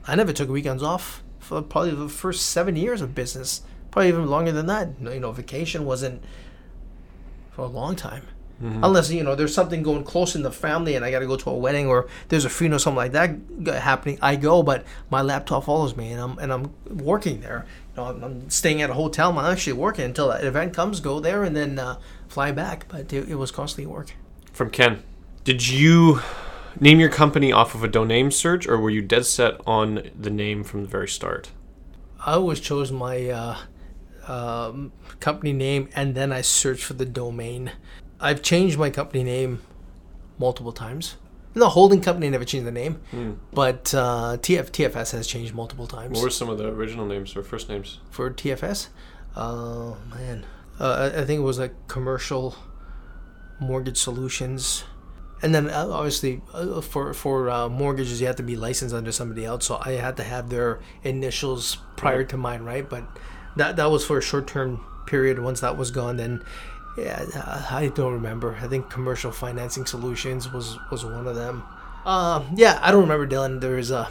I 0.07 0.15
never 0.17 0.33
took 0.33 0.49
weekends 0.49 0.83
off 0.83 1.23
for 1.39 1.63
probably 1.63 1.93
the 1.93 2.09
first 2.09 2.47
seven 2.47 2.77
years 2.77 3.01
of 3.01 3.15
business. 3.15 3.63
Probably 3.91 4.09
even 4.09 4.27
longer 4.27 4.53
than 4.53 4.67
that. 4.67 4.89
You 5.01 5.21
know, 5.21 5.33
vacation 5.33 5.85
wasn't 5.85 6.23
for 7.53 7.63
a 7.63 7.69
long 7.69 7.97
time. 7.97 8.27
Unless 8.85 9.11
you 9.11 9.25
know 9.25 9.35
there's 9.35 9.53
something 9.53 9.83
going 9.83 10.05
close 10.05 10.37
in 10.37 10.43
the 10.43 10.53
family 10.53 10.95
and 10.95 11.05
I 11.05 11.11
got 11.11 11.19
to 11.19 11.27
go 11.27 11.37
to 11.37 11.51
a 11.51 11.57
wedding 11.57 11.89
or 11.89 12.09
there's 12.29 12.45
a 12.45 12.49
funeral 12.49 12.77
or 12.77 12.79
something 12.79 12.97
like 12.97 13.13
that 13.13 13.83
happening, 13.83 14.19
I 14.23 14.37
go. 14.37 14.63
But 14.63 14.85
my 15.11 15.23
laptop 15.23 15.65
follows 15.65 15.97
me 15.97 16.13
and 16.13 16.21
I'm 16.21 16.39
and 16.39 16.53
I'm 16.53 16.73
working 16.89 17.41
there. 17.41 17.67
You 17.91 18.03
know, 18.03 18.09
I'm, 18.11 18.23
I'm 18.23 18.51
staying 18.51 18.81
at 18.81 18.91
a 18.91 18.95
hotel. 18.95 19.37
I'm 19.37 19.53
actually 19.53 19.75
working 19.75 20.05
until 20.05 20.29
that 20.29 20.45
event 20.45 20.73
comes. 20.73 21.01
Go 21.01 21.19
there 21.19 21.43
and 21.43 21.57
then 21.57 21.79
uh, 21.79 21.99
fly 22.35 22.53
back. 22.53 22.87
But 22.89 23.13
it, 23.13 23.29
it 23.29 23.37
was 23.37 23.51
costly 23.51 23.87
work. 23.87 24.13
From 24.53 24.71
Ken. 24.71 25.03
Did 25.45 25.69
you 25.69 26.21
name 26.81 27.01
your 27.01 27.09
company 27.09 27.53
off 27.53 27.75
of 27.75 27.85
a 27.85 27.89
domain 27.89 28.31
search, 28.31 28.67
or 28.67 28.79
were 28.79 28.91
you 28.91 29.03
dead 29.03 29.27
set 29.27 29.61
on 29.67 30.11
the 30.19 30.31
name 30.31 30.65
from 30.65 30.83
the 30.83 30.89
very 30.89 31.09
start? 31.09 31.51
I 32.27 32.33
always 32.33 32.61
chose 32.61 32.91
my 32.91 33.29
uh, 33.29 33.57
um, 34.27 34.93
company 35.21 35.53
name 35.53 35.89
and 35.95 36.15
then 36.15 36.33
I 36.33 36.41
searched 36.41 36.85
for 36.85 36.95
the 36.95 37.05
domain. 37.05 37.73
I've 38.21 38.43
changed 38.43 38.79
my 38.79 38.91
company 38.91 39.23
name 39.23 39.61
multiple 40.39 40.73
times. 40.73 41.17
The 41.53 41.69
holding 41.69 42.01
company 42.01 42.29
never 42.31 42.45
changed 42.45 42.67
the 42.67 42.73
name, 42.73 43.01
but 43.53 43.95
uh, 43.95 44.39
TF, 44.41 44.71
TFS 44.71 45.13
has 45.13 45.27
changed 45.29 45.55
multiple 45.55 45.87
times. 45.87 46.17
What 46.17 46.25
were 46.25 46.31
some 46.31 46.49
of 46.49 46.59
the 46.59 46.67
original 46.67 47.07
names 47.07 47.37
or 47.37 47.45
first 47.45 47.69
names? 47.69 48.01
For 48.11 48.29
TFS, 48.29 48.89
oh 49.37 49.99
man, 50.11 50.45
uh, 50.81 51.11
I 51.15 51.25
think 51.25 51.41
it 51.41 51.45
was 51.45 51.59
like 51.59 51.89
commercial 51.89 52.57
mortgage 53.61 53.99
solutions. 53.99 54.85
And 55.43 55.55
then 55.55 55.69
uh, 55.69 55.89
obviously 55.91 56.41
uh, 56.53 56.81
for 56.81 57.13
for 57.13 57.51
uh, 57.51 57.69
mortgages 57.69 58.21
you 58.21 58.27
have 58.27 58.37
to 58.37 58.43
be 58.43 58.57
licensed 58.57 58.95
under 58.95 59.13
somebody 59.13 59.45
else, 59.45 59.67
so 59.67 59.81
I 59.85 59.93
had 59.93 60.17
to 60.17 60.25
have 60.25 60.49
their 60.49 60.81
initials 61.03 61.79
prior 61.97 62.25
to 62.25 62.37
mine, 62.37 62.63
right? 62.63 62.89
But 62.89 63.05
that 63.57 63.77
that 63.77 63.91
was 63.91 64.07
for 64.07 64.19
a 64.19 64.23
short 64.23 64.47
term 64.47 64.85
period. 65.07 65.39
Once 65.39 65.61
that 65.61 65.77
was 65.77 65.91
gone, 65.91 66.17
then 66.17 66.43
yeah, 66.97 67.27
uh, 67.35 67.67
I 67.71 67.89
don't 67.89 68.13
remember. 68.13 68.57
I 68.61 68.69
think 68.69 68.89
commercial 68.89 69.33
financing 69.33 69.85
solutions 69.85 70.51
was 70.51 70.79
was 70.91 71.05
one 71.05 71.27
of 71.27 71.35
them. 71.35 71.63
Uh, 72.07 72.45
yeah, 72.55 72.79
I 72.83 72.91
don't 72.91 73.03
remember 73.03 73.27
Dylan. 73.27 73.61
There's 73.61 73.91
a 73.91 74.09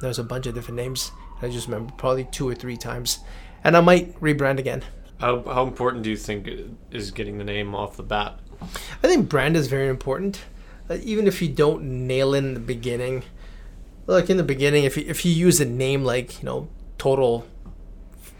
there's 0.00 0.18
a 0.18 0.24
bunch 0.24 0.46
of 0.46 0.54
different 0.54 0.76
names. 0.76 1.10
I 1.42 1.48
just 1.48 1.66
remember 1.66 1.92
probably 1.96 2.24
two 2.24 2.48
or 2.48 2.54
three 2.54 2.76
times, 2.76 3.18
and 3.64 3.76
I 3.76 3.80
might 3.80 4.18
rebrand 4.20 4.58
again. 4.58 4.82
How, 5.20 5.42
how 5.42 5.66
important 5.66 6.02
do 6.02 6.10
you 6.10 6.16
think 6.16 6.48
is 6.90 7.10
getting 7.10 7.36
the 7.36 7.44
name 7.44 7.74
off 7.74 7.96
the 7.96 8.02
bat? 8.02 8.40
I 9.02 9.06
think 9.06 9.28
brand 9.28 9.56
is 9.56 9.68
very 9.68 9.88
important. 9.88 10.40
Uh, 10.88 10.96
even 11.02 11.26
if 11.26 11.42
you 11.42 11.48
don't 11.48 12.06
nail 12.06 12.34
it 12.34 12.38
in 12.38 12.54
the 12.54 12.60
beginning, 12.60 13.24
like 14.06 14.30
in 14.30 14.38
the 14.38 14.42
beginning, 14.42 14.84
if 14.84 14.96
you, 14.96 15.04
if 15.06 15.24
you 15.24 15.32
use 15.32 15.60
a 15.60 15.66
name 15.66 16.04
like 16.04 16.40
you 16.40 16.46
know 16.46 16.68
Total 16.96 17.46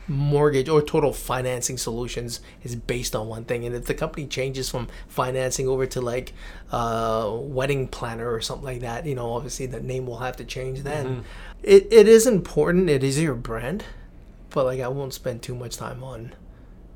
Mortgage 0.09 0.69
or 0.69 0.83
Total 0.83 1.13
Financing 1.13 1.77
Solutions 1.77 2.41
is 2.63 2.75
based 2.75 3.15
on 3.15 3.29
one 3.29 3.45
thing, 3.45 3.67
and 3.67 3.75
if 3.77 3.85
the 3.85 3.95
company 3.95 4.27
changes 4.27 4.71
from 4.71 4.89
financing 5.07 5.69
over 5.69 5.85
to 5.87 6.01
like 6.01 6.33
uh, 6.73 7.31
Wedding 7.31 7.89
Planner 7.89 8.33
or 8.33 8.41
something 8.41 8.65
like 8.65 8.81
that, 8.81 9.05
you 9.05 9.15
know, 9.15 9.35
obviously 9.35 9.67
the 9.67 9.81
name 9.81 10.07
will 10.07 10.19
have 10.19 10.37
to 10.39 10.45
change. 10.45 10.81
Then 10.81 11.25
it, 11.63 11.87
it 11.93 12.09
is 12.09 12.27
important. 12.27 12.89
It 12.89 13.05
is 13.05 13.21
your 13.21 13.35
brand, 13.35 13.85
but 14.49 14.65
like 14.65 14.81
I 14.81 14.89
won't 14.89 15.13
spend 15.13 15.43
too 15.43 15.55
much 15.55 15.77
time 15.77 16.03
on 16.03 16.33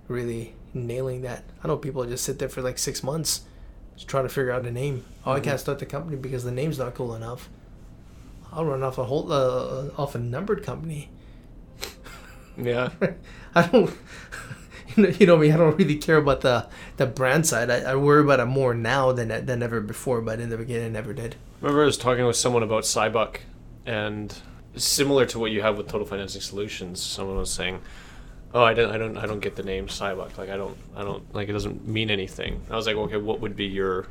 really 0.09 0.55
nailing 0.73 1.23
that. 1.23 1.45
I 1.63 1.69
know 1.69 1.77
people 1.77 2.05
just 2.05 2.25
sit 2.25 2.39
there 2.39 2.49
for 2.49 2.63
like 2.63 2.79
six 2.79 3.03
months 3.03 3.43
just 3.95 4.09
trying 4.09 4.25
to 4.25 4.29
figure 4.29 4.51
out 4.51 4.67
a 4.67 4.71
name. 4.71 5.05
Oh, 5.25 5.33
I 5.33 5.41
can't 5.41 5.61
start 5.61 5.79
the 5.79 5.87
company 5.87 6.17
because 6.17 6.45
the 6.45 6.51
name's 6.51 6.79
not 6.79 6.95
cool 6.95 7.15
enough. 7.15 7.49
I'll 8.53 8.65
run 8.65 8.83
off 8.83 8.99
a 8.99 9.05
whole 9.05 9.33
uh, 9.33 9.91
off 9.97 10.15
a 10.15 10.19
numbered 10.19 10.63
company. 10.63 11.11
Yeah. 12.57 12.91
I 13.57 13.67
don't. 13.67 13.93
You 14.95 15.03
know, 15.03 15.09
you 15.09 15.27
know 15.27 15.37
me. 15.37 15.51
I 15.51 15.57
don't 15.57 15.77
really 15.77 15.97
care 15.97 16.19
about 16.19 16.43
the 16.43 16.69
the 16.99 17.07
brand 17.07 17.49
side. 17.49 17.69
I, 17.69 17.81
I 17.81 17.97
worry 17.97 18.21
about 18.21 18.39
it 18.39 18.45
more 18.45 18.75
now 18.75 19.11
than 19.11 19.45
than 19.45 19.61
ever 19.61 19.81
before. 19.81 20.21
But 20.21 20.39
in 20.39 20.51
the 20.51 20.57
beginning, 20.57 20.87
I 20.87 20.91
never 20.91 21.13
did. 21.13 21.35
Remember, 21.61 21.83
I 21.83 21.87
was 21.87 21.99
talking 21.99 22.25
with 22.25 22.37
someone 22.37 22.63
about 22.63 22.85
Cybuck, 22.85 23.39
and 23.87 24.33
similar 24.77 25.27
to 25.27 25.39
what 25.41 25.51
you 25.51 25.63
have 25.63 25.77
with 25.77 25.89
Total 25.89 26.07
Financing 26.07 26.41
Solutions, 26.43 27.03
someone 27.03 27.39
was 27.39 27.51
saying, 27.51 27.81
"Oh, 28.55 28.63
I 28.63 28.73
don't, 28.73 28.91
I 28.91 28.99
don't, 28.99 29.17
I 29.19 29.27
don't 29.27 29.41
get 29.41 29.57
the 29.57 29.63
name 29.63 29.89
Cybuck. 29.89 30.39
Like, 30.39 30.49
I 30.49 30.57
don't, 30.57 30.77
I 30.97 31.03
don't 31.03 31.35
like 31.35 31.49
it 31.49 31.53
doesn't 31.53 31.87
mean 31.87 32.11
anything." 32.11 32.63
I 32.71 32.77
was 32.77 32.87
like, 32.87 32.97
"Okay, 32.97 33.17
what 33.17 33.41
would 33.41 33.57
be 33.57 33.67
your 33.67 34.07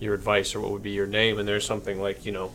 your 0.00 0.14
advice, 0.14 0.54
or 0.54 0.60
what 0.60 0.70
would 0.72 0.82
be 0.82 0.92
your 0.92 1.06
name?" 1.06 1.38
And 1.38 1.46
there's 1.46 1.66
something 1.66 2.00
like 2.00 2.24
you 2.26 2.32
know, 2.32 2.52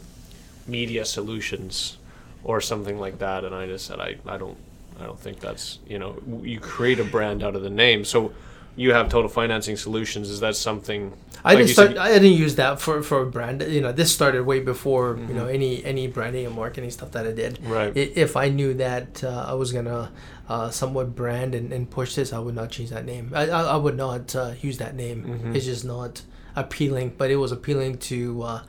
Media 0.67 1.05
Solutions, 1.05 1.97
or 2.43 2.61
something 2.61 2.99
like 2.99 3.19
that. 3.19 3.43
And 3.43 3.55
I 3.55 3.67
just 3.67 3.85
said, 3.85 3.99
I, 3.99 4.17
I 4.25 4.37
don't, 4.37 4.57
I 4.99 5.03
don't 5.03 5.19
think 5.19 5.39
that's 5.39 5.79
you 5.87 5.99
know, 5.99 6.21
you 6.41 6.59
create 6.59 6.99
a 6.99 7.03
brand 7.03 7.43
out 7.43 7.55
of 7.55 7.61
the 7.61 7.69
name. 7.69 8.05
So, 8.05 8.33
you 8.75 8.93
have 8.93 9.09
Total 9.09 9.29
Financing 9.29 9.77
Solutions. 9.77 10.29
Is 10.29 10.39
that 10.39 10.55
something? 10.55 11.13
I 11.45 11.49
like 11.49 11.57
didn't 11.57 11.69
you 11.69 11.73
said, 11.75 11.91
start. 11.91 11.97
I 12.09 12.13
didn't 12.13 12.37
use 12.37 12.55
that 12.55 12.79
for 12.79 13.03
for 13.03 13.21
a 13.21 13.25
brand. 13.25 13.61
You 13.63 13.81
know, 13.81 13.91
this 13.91 14.13
started 14.13 14.43
way 14.45 14.59
before 14.61 15.15
Mm-hmm. 15.15 15.27
you 15.29 15.33
know 15.35 15.47
any 15.47 15.83
any 15.83 16.07
branding 16.07 16.45
and 16.45 16.55
marketing 16.55 16.89
stuff 16.91 17.11
that 17.11 17.27
I 17.27 17.31
did. 17.33 17.59
Right. 17.65 17.95
If 17.95 18.35
I 18.37 18.49
knew 18.49 18.73
that 18.75 19.23
uh, 19.23 19.45
I 19.49 19.53
was 19.53 19.71
gonna 19.71 20.11
uh, 20.49 20.69
somewhat 20.69 21.15
brand 21.15 21.53
and, 21.55 21.71
and 21.73 21.89
push 21.89 22.15
this, 22.15 22.31
I 22.33 22.39
would 22.39 22.55
not 22.55 22.71
change 22.71 22.89
that 22.91 23.05
name. 23.05 23.31
I 23.35 23.49
I, 23.49 23.61
I 23.63 23.75
would 23.75 23.97
not 23.97 24.35
uh, 24.35 24.53
use 24.61 24.77
that 24.77 24.95
name. 24.95 25.23
Mm-hmm. 25.23 25.55
It's 25.55 25.65
just 25.65 25.85
not 25.85 26.21
appealing. 26.55 27.13
But 27.17 27.29
it 27.31 27.37
was 27.37 27.51
appealing 27.51 27.97
to. 28.09 28.43
Uh, 28.43 28.61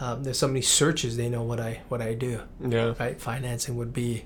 um, 0.00 0.24
there's 0.24 0.38
so 0.38 0.48
many 0.48 0.62
searches. 0.62 1.16
They 1.16 1.28
know 1.28 1.42
what 1.42 1.60
I 1.60 1.80
what 1.88 2.02
I 2.02 2.14
do. 2.14 2.40
Yeah. 2.60 2.94
Right. 2.98 3.20
Financing 3.20 3.76
would 3.76 3.92
be 3.92 4.24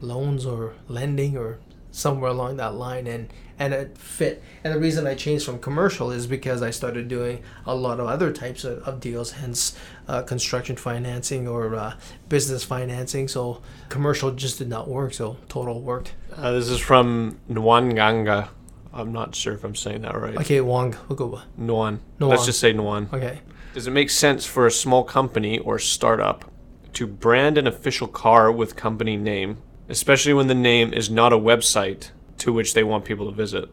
loans 0.00 0.44
or 0.46 0.74
lending 0.88 1.36
or 1.36 1.58
somewhere 1.92 2.30
along 2.30 2.56
that 2.56 2.74
line 2.74 3.06
and 3.06 3.32
and 3.58 3.72
it 3.72 3.96
fit 3.96 4.42
and 4.64 4.74
the 4.74 4.78
reason 4.80 5.06
i 5.06 5.14
changed 5.14 5.44
from 5.44 5.58
commercial 5.58 6.10
is 6.10 6.26
because 6.26 6.62
i 6.62 6.70
started 6.70 7.06
doing 7.06 7.40
a 7.66 7.74
lot 7.74 8.00
of 8.00 8.06
other 8.08 8.32
types 8.32 8.64
of, 8.64 8.78
of 8.88 8.98
deals 8.98 9.32
hence 9.32 9.76
uh, 10.08 10.22
construction 10.22 10.74
financing 10.74 11.46
or 11.46 11.74
uh, 11.76 11.94
business 12.28 12.64
financing 12.64 13.28
so 13.28 13.62
commercial 13.90 14.32
just 14.32 14.58
did 14.58 14.68
not 14.68 14.88
work 14.88 15.12
so 15.12 15.36
total 15.48 15.80
worked 15.80 16.14
Uh, 16.34 16.50
this 16.52 16.68
is 16.68 16.80
from 16.80 17.38
Nwanganga. 17.50 18.48
I'm 18.94 19.12
not 19.12 19.34
sure 19.34 19.52
if 19.54 19.64
I'm 19.64 19.74
saying 19.76 20.00
that 20.02 20.18
right. 20.18 20.36
okay 20.38 20.60
wong 20.62 20.96
we'll 21.08 21.16
go 21.16 21.26
with-. 21.26 21.42
Nwan. 21.58 21.98
Let's 22.18 22.46
just 22.46 22.58
say 22.58 22.72
Nwan. 22.72 23.12
okay 23.12 23.40
Does 23.74 23.86
it 23.86 23.90
make 23.92 24.10
sense 24.10 24.44
for 24.46 24.66
a 24.66 24.70
small 24.70 25.04
company 25.04 25.58
or 25.58 25.78
startup 25.78 26.50
to 26.94 27.06
brand 27.06 27.56
an 27.58 27.66
official 27.66 28.06
car 28.06 28.50
with 28.52 28.76
company 28.76 29.16
name, 29.16 29.58
especially 29.92 30.32
when 30.32 30.48
the 30.48 30.54
name 30.54 30.92
is 30.92 31.08
not 31.08 31.32
a 31.32 31.38
website 31.38 32.10
to 32.38 32.52
which 32.52 32.74
they 32.74 32.82
want 32.82 33.04
people 33.04 33.30
to 33.30 33.36
visit? 33.36 33.68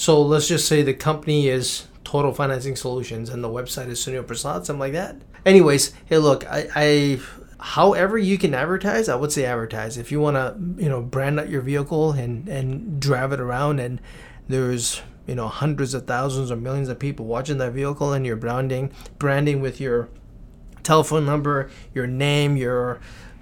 so 0.00 0.22
let's 0.22 0.48
just 0.48 0.66
say 0.66 0.82
the 0.82 0.94
company 0.94 1.48
is 1.48 1.86
total 2.04 2.32
financing 2.32 2.74
solutions 2.74 3.28
and 3.28 3.44
the 3.44 3.48
website 3.48 3.88
is 3.88 4.00
sunil 4.00 4.26
prasad 4.26 4.64
something 4.64 4.80
like 4.80 4.94
that 4.94 5.14
anyways 5.44 5.92
hey 6.06 6.16
look 6.16 6.44
i, 6.50 6.66
I 6.74 7.20
however 7.60 8.16
you 8.16 8.38
can 8.38 8.54
advertise 8.54 9.10
i 9.10 9.14
would 9.14 9.30
say 9.30 9.44
advertise 9.44 9.98
if 9.98 10.10
you 10.10 10.18
want 10.18 10.36
to 10.36 10.82
you 10.82 10.88
know 10.88 11.02
brand 11.02 11.38
out 11.38 11.50
your 11.50 11.60
vehicle 11.60 12.12
and 12.12 12.48
and 12.48 12.98
drive 12.98 13.32
it 13.32 13.40
around 13.40 13.78
and 13.78 14.00
there's 14.48 15.02
you 15.26 15.34
know 15.34 15.48
hundreds 15.48 15.92
of 15.92 16.06
thousands 16.06 16.50
or 16.50 16.56
millions 16.56 16.88
of 16.88 16.98
people 16.98 17.26
watching 17.26 17.58
that 17.58 17.72
vehicle 17.72 18.14
and 18.14 18.24
you're 18.24 18.36
branding 18.36 18.90
branding 19.18 19.60
with 19.60 19.80
your 19.80 20.08
telephone 20.82 21.26
number 21.26 21.70
your 21.92 22.06
name 22.06 22.56
your 22.56 22.98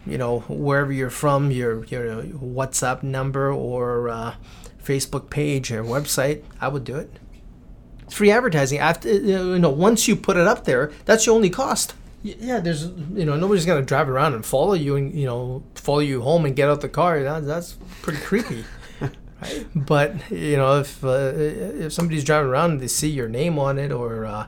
you 0.08 0.18
know 0.18 0.40
wherever 0.48 0.92
you're 0.92 1.10
from 1.10 1.50
your 1.50 1.84
your 1.84 2.22
whatsapp 2.22 3.02
number 3.02 3.52
or 3.52 4.08
uh, 4.08 4.34
facebook 4.82 5.30
page 5.30 5.70
or 5.70 5.84
website 5.84 6.42
i 6.60 6.68
would 6.68 6.84
do 6.84 6.96
it. 6.96 7.10
It's 8.08 8.14
free 8.14 8.30
advertising. 8.30 8.78
After 8.78 9.12
you 9.12 9.58
know 9.58 9.68
once 9.68 10.08
you 10.08 10.16
put 10.16 10.38
it 10.38 10.46
up 10.46 10.64
there 10.64 10.90
that's 11.04 11.26
your 11.26 11.34
only 11.34 11.50
cost. 11.50 11.94
Yeah 12.22 12.58
there's 12.58 12.86
you 12.86 13.26
know 13.26 13.36
nobody's 13.36 13.66
gonna 13.66 13.82
drive 13.82 14.08
around 14.08 14.32
and 14.34 14.44
follow 14.44 14.72
you 14.72 14.96
and 14.96 15.14
you 15.14 15.26
know 15.26 15.62
follow 15.74 15.98
you 16.00 16.22
home 16.22 16.46
and 16.46 16.56
get 16.56 16.70
out 16.70 16.80
the 16.80 16.88
car. 16.88 17.22
That, 17.22 17.44
that's 17.44 17.74
pretty 18.00 18.20
creepy 18.20 18.64
right? 19.00 19.66
But 19.74 20.30
you 20.30 20.56
know 20.56 20.80
if 20.80 21.04
uh, 21.04 21.32
if 21.36 21.92
somebody's 21.92 22.24
driving 22.24 22.50
around 22.50 22.70
and 22.72 22.80
they 22.80 22.88
see 22.88 23.10
your 23.10 23.28
name 23.28 23.58
on 23.58 23.78
it 23.78 23.92
or 23.92 24.24
uh, 24.24 24.46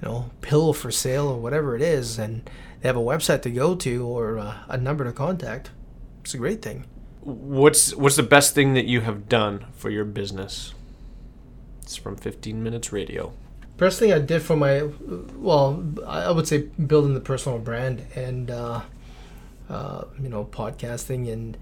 you 0.00 0.08
know 0.08 0.30
pill 0.40 0.72
for 0.72 0.90
sale 0.90 1.28
or 1.28 1.38
whatever 1.38 1.76
it 1.76 1.82
is 1.82 2.18
and 2.18 2.48
they 2.82 2.88
have 2.88 2.96
a 2.96 3.00
website 3.00 3.40
to 3.40 3.50
go 3.50 3.74
to 3.74 4.06
or 4.06 4.38
uh, 4.38 4.58
a 4.68 4.76
number 4.76 5.04
to 5.04 5.12
contact 5.12 5.70
it's 6.20 6.34
a 6.34 6.38
great 6.38 6.60
thing 6.60 6.84
What's 7.22 7.94
what's 7.94 8.16
the 8.16 8.24
best 8.24 8.52
thing 8.52 8.74
that 8.74 8.86
you 8.86 9.02
have 9.02 9.28
done 9.28 9.66
for 9.74 9.90
your 9.90 10.04
business? 10.04 10.74
It's 11.82 11.94
from 11.94 12.16
15 12.16 12.60
Minutes 12.60 12.92
Radio. 12.92 13.32
First 13.76 14.00
thing 14.00 14.12
I 14.12 14.18
did 14.18 14.42
for 14.42 14.56
my, 14.56 14.88
well, 15.36 15.84
I 16.04 16.22
I 16.24 16.30
would 16.32 16.48
say 16.48 16.62
building 16.62 17.14
the 17.14 17.20
personal 17.20 17.60
brand 17.60 18.04
and, 18.16 18.50
uh, 18.50 18.80
uh, 19.68 20.04
you 20.20 20.28
know, 20.28 20.44
podcasting 20.44 21.32
and 21.32 21.56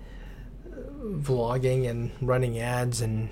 uh, 0.72 0.76
vlogging 1.04 1.88
and 1.88 2.10
running 2.22 2.58
ads 2.58 3.02
and 3.02 3.28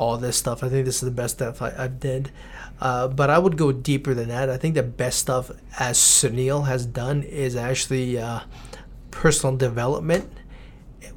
all 0.00 0.16
this 0.16 0.38
stuff. 0.38 0.64
I 0.64 0.70
think 0.70 0.86
this 0.86 0.96
is 0.96 1.02
the 1.02 1.10
best 1.10 1.34
stuff 1.34 1.60
I, 1.60 1.74
I've 1.76 2.00
did. 2.00 2.30
Uh, 2.80 3.06
but 3.06 3.28
I 3.28 3.38
would 3.38 3.58
go 3.58 3.70
deeper 3.70 4.14
than 4.14 4.28
that. 4.28 4.48
I 4.48 4.56
think 4.56 4.74
the 4.74 4.82
best 4.82 5.18
stuff, 5.18 5.50
as 5.78 5.98
Sunil 5.98 6.66
has 6.66 6.86
done, 6.86 7.22
is 7.22 7.54
actually 7.54 8.18
uh, 8.18 8.40
personal 9.10 9.58
development, 9.58 10.32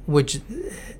which, 0.04 0.42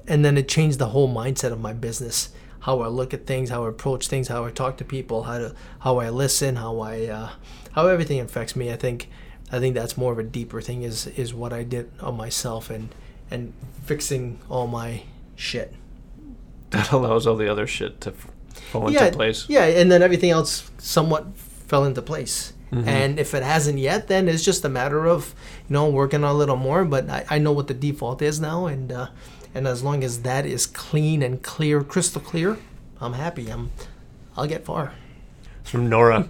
and 0.08 0.24
then 0.24 0.38
it 0.38 0.48
changed 0.48 0.78
the 0.78 0.88
whole 0.88 1.14
mindset 1.14 1.52
of 1.52 1.60
my 1.60 1.74
business. 1.74 2.30
How 2.60 2.80
I 2.80 2.88
look 2.88 3.12
at 3.12 3.26
things, 3.26 3.50
how 3.50 3.66
I 3.66 3.68
approach 3.68 4.08
things, 4.08 4.28
how 4.28 4.46
I 4.46 4.50
talk 4.50 4.78
to 4.78 4.84
people, 4.86 5.24
how 5.24 5.36
to, 5.36 5.54
how 5.80 5.98
I 5.98 6.08
listen, 6.08 6.56
how 6.56 6.80
I, 6.80 7.06
uh, 7.08 7.30
how 7.72 7.88
everything 7.88 8.18
affects 8.20 8.56
me. 8.56 8.72
I 8.72 8.76
think, 8.76 9.10
I 9.52 9.58
think 9.58 9.74
that's 9.74 9.98
more 9.98 10.12
of 10.12 10.18
a 10.18 10.22
deeper 10.22 10.62
thing. 10.62 10.84
Is 10.84 11.06
is 11.08 11.34
what 11.34 11.52
I 11.52 11.64
did 11.64 11.90
on 12.00 12.16
myself 12.16 12.70
and 12.70 12.88
and 13.30 13.52
fixing 13.84 14.38
all 14.48 14.66
my 14.66 15.02
shit. 15.36 15.74
That 16.74 16.92
allows 16.92 17.26
all 17.26 17.36
the 17.36 17.50
other 17.50 17.66
shit 17.66 18.00
to 18.02 18.10
f- 18.10 18.30
fall 18.70 18.88
into 18.88 19.10
place. 19.12 19.48
Yeah, 19.48 19.64
and 19.64 19.90
then 19.90 20.02
everything 20.02 20.30
else 20.30 20.70
somewhat 20.78 21.36
fell 21.36 21.84
into 21.84 22.02
place. 22.02 22.52
Mm-hmm. 22.72 22.88
And 22.88 23.18
if 23.20 23.34
it 23.34 23.42
hasn't 23.42 23.78
yet, 23.78 24.08
then 24.08 24.28
it's 24.28 24.44
just 24.44 24.64
a 24.64 24.68
matter 24.68 25.06
of 25.06 25.34
you 25.68 25.74
know 25.74 25.88
working 25.88 26.24
on 26.24 26.30
a 26.30 26.38
little 26.38 26.56
more. 26.56 26.84
But 26.84 27.08
I, 27.08 27.24
I 27.30 27.38
know 27.38 27.52
what 27.52 27.68
the 27.68 27.74
default 27.74 28.20
is 28.20 28.40
now, 28.40 28.66
and 28.66 28.90
uh, 28.90 29.08
and 29.54 29.68
as 29.68 29.82
long 29.82 30.02
as 30.02 30.22
that 30.22 30.44
is 30.44 30.66
clean 30.66 31.22
and 31.22 31.42
clear, 31.42 31.84
crystal 31.84 32.20
clear, 32.20 32.58
I'm 33.00 33.12
happy. 33.12 33.48
I'm 33.48 33.70
I'll 34.36 34.46
get 34.46 34.64
far. 34.64 34.92
It's 35.60 35.70
from 35.70 35.88
Nora. 35.88 36.28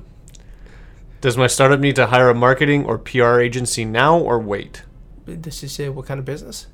Does 1.20 1.38
my 1.38 1.46
startup 1.46 1.80
need 1.80 1.96
to 1.96 2.08
hire 2.08 2.28
a 2.28 2.34
marketing 2.34 2.84
or 2.84 2.98
PR 2.98 3.40
agency 3.40 3.86
now 3.86 4.18
or 4.18 4.38
wait? 4.38 4.82
Does 5.24 5.56
she 5.56 5.68
say 5.68 5.88
what 5.88 6.04
kind 6.04 6.20
of 6.20 6.26
business? 6.26 6.66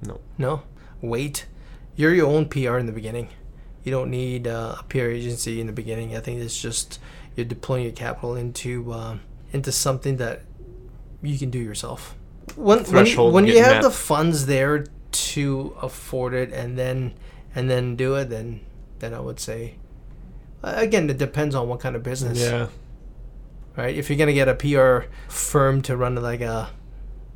No. 0.00 0.20
No, 0.38 0.62
wait. 1.00 1.46
You're 2.00 2.14
your 2.14 2.28
own 2.28 2.48
PR 2.48 2.78
in 2.78 2.86
the 2.86 2.92
beginning. 2.92 3.28
You 3.84 3.92
don't 3.92 4.10
need 4.10 4.46
uh, 4.46 4.76
a 4.80 4.84
PR 4.84 5.00
agency 5.00 5.60
in 5.60 5.66
the 5.66 5.72
beginning. 5.74 6.16
I 6.16 6.20
think 6.20 6.40
it's 6.40 6.58
just 6.58 6.98
you're 7.36 7.44
deploying 7.44 7.84
your 7.84 7.92
capital 7.92 8.36
into 8.36 8.90
uh, 8.90 9.18
into 9.52 9.70
something 9.70 10.16
that 10.16 10.40
you 11.20 11.38
can 11.38 11.50
do 11.50 11.58
yourself. 11.58 12.16
When 12.56 12.78
when, 12.78 12.84
Threshold 12.86 13.34
when 13.34 13.46
you 13.46 13.62
have 13.62 13.76
met. 13.76 13.82
the 13.82 13.90
funds 13.90 14.46
there 14.46 14.86
to 15.12 15.76
afford 15.82 16.32
it, 16.32 16.52
and 16.52 16.78
then 16.78 17.12
and 17.54 17.68
then 17.68 17.96
do 17.96 18.14
it, 18.14 18.30
then 18.30 18.60
then 19.00 19.12
I 19.12 19.20
would 19.20 19.38
say. 19.38 19.74
Again, 20.62 21.08
it 21.10 21.18
depends 21.18 21.54
on 21.54 21.68
what 21.68 21.80
kind 21.80 21.96
of 21.96 22.02
business 22.02 22.38
Yeah. 22.38 22.68
right? 23.76 23.94
If 23.94 24.08
you're 24.08 24.18
gonna 24.18 24.32
get 24.32 24.48
a 24.48 24.54
PR 24.54 25.06
firm 25.28 25.82
to 25.82 25.96
run 25.96 26.14
like 26.16 26.40
a, 26.40 26.70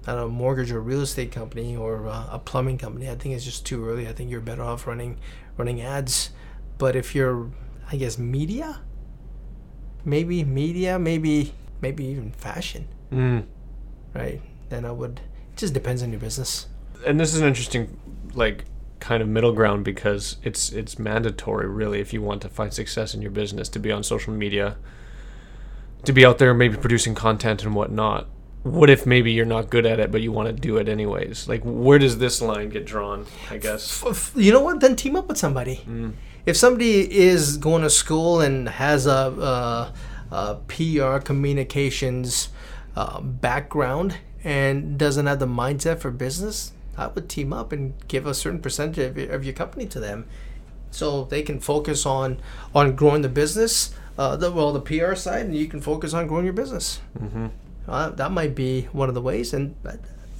Don't 0.06 0.16
know, 0.16 0.28
mortgage 0.28 0.70
or 0.70 0.80
real 0.80 1.00
estate 1.00 1.32
company 1.32 1.76
or 1.76 2.06
uh, 2.08 2.26
a 2.30 2.38
plumbing 2.38 2.76
company, 2.78 3.08
I 3.08 3.14
think 3.14 3.34
it's 3.34 3.44
just 3.44 3.64
too 3.64 3.88
early. 3.88 4.06
I 4.06 4.12
think 4.12 4.30
you're 4.30 4.40
better 4.40 4.62
off 4.62 4.86
running 4.86 5.18
running 5.56 5.80
ads. 5.80 6.30
But 6.76 6.94
if 6.96 7.14
you're, 7.14 7.50
I 7.90 7.96
guess, 7.96 8.18
media, 8.18 8.80
maybe 10.04 10.44
media, 10.44 10.98
maybe 10.98 11.52
maybe 11.80 12.04
even 12.04 12.32
fashion, 12.32 12.86
Mm. 13.12 13.44
right? 14.14 14.40
Then 14.68 14.84
I 14.84 14.90
would. 14.92 15.20
It 15.52 15.56
just 15.58 15.74
depends 15.74 16.02
on 16.02 16.10
your 16.10 16.20
business. 16.20 16.66
And 17.06 17.20
this 17.20 17.34
is 17.34 17.40
an 17.40 17.46
interesting, 17.46 17.98
like, 18.34 18.64
kind 19.00 19.22
of 19.22 19.28
middle 19.28 19.52
ground 19.52 19.84
because 19.84 20.36
it's 20.42 20.70
it's 20.72 20.98
mandatory, 20.98 21.68
really, 21.68 22.00
if 22.00 22.12
you 22.12 22.20
want 22.22 22.42
to 22.42 22.48
find 22.48 22.72
success 22.72 23.14
in 23.14 23.22
your 23.22 23.30
business, 23.30 23.68
to 23.70 23.78
be 23.78 23.92
on 23.92 24.02
social 24.02 24.32
media, 24.32 24.76
to 26.04 26.12
be 26.12 26.24
out 26.26 26.38
there, 26.38 26.52
maybe 26.54 26.76
producing 26.76 27.14
content 27.14 27.64
and 27.64 27.74
whatnot. 27.74 28.26
What 28.64 28.88
if 28.88 29.04
maybe 29.04 29.30
you're 29.30 29.44
not 29.44 29.68
good 29.68 29.84
at 29.84 30.00
it, 30.00 30.10
but 30.10 30.22
you 30.22 30.32
want 30.32 30.48
to 30.48 30.54
do 30.54 30.78
it 30.78 30.88
anyways? 30.88 31.46
Like, 31.48 31.60
where 31.64 31.98
does 31.98 32.16
this 32.16 32.40
line 32.40 32.70
get 32.70 32.86
drawn? 32.86 33.26
I 33.50 33.58
guess. 33.58 34.02
You 34.34 34.52
know 34.52 34.62
what? 34.62 34.80
Then 34.80 34.96
team 34.96 35.16
up 35.16 35.28
with 35.28 35.36
somebody. 35.36 35.82
If 36.46 36.56
somebody 36.56 37.14
is 37.14 37.58
going 37.58 37.82
to 37.82 37.90
school 37.90 38.40
and 38.40 38.66
has 38.68 39.06
a, 39.06 39.92
a, 40.30 40.34
a 40.34 40.54
PR 40.66 41.18
communications 41.18 42.48
uh, 42.96 43.20
background 43.20 44.16
and 44.42 44.98
doesn't 44.98 45.26
have 45.26 45.40
the 45.40 45.46
mindset 45.46 45.98
for 45.98 46.10
business, 46.10 46.72
I 46.96 47.08
would 47.08 47.28
team 47.28 47.52
up 47.52 47.70
and 47.70 47.92
give 48.08 48.26
a 48.26 48.32
certain 48.32 48.60
percentage 48.60 48.98
of 48.98 49.18
your, 49.18 49.30
of 49.30 49.44
your 49.44 49.54
company 49.54 49.86
to 49.86 50.00
them, 50.00 50.26
so 50.90 51.24
they 51.24 51.42
can 51.42 51.60
focus 51.60 52.06
on 52.06 52.40
on 52.74 52.94
growing 52.94 53.20
the 53.22 53.28
business. 53.28 53.94
Uh, 54.16 54.36
the, 54.36 54.50
well, 54.50 54.72
the 54.72 54.80
PR 54.80 55.14
side, 55.16 55.46
and 55.46 55.56
you 55.56 55.66
can 55.66 55.80
focus 55.80 56.14
on 56.14 56.28
growing 56.28 56.44
your 56.44 56.54
business. 56.54 57.00
Mm-hmm. 57.18 57.48
Uh, 57.88 58.10
that 58.10 58.32
might 58.32 58.54
be 58.54 58.82
one 58.92 59.08
of 59.08 59.14
the 59.14 59.20
ways, 59.20 59.52
and 59.52 59.74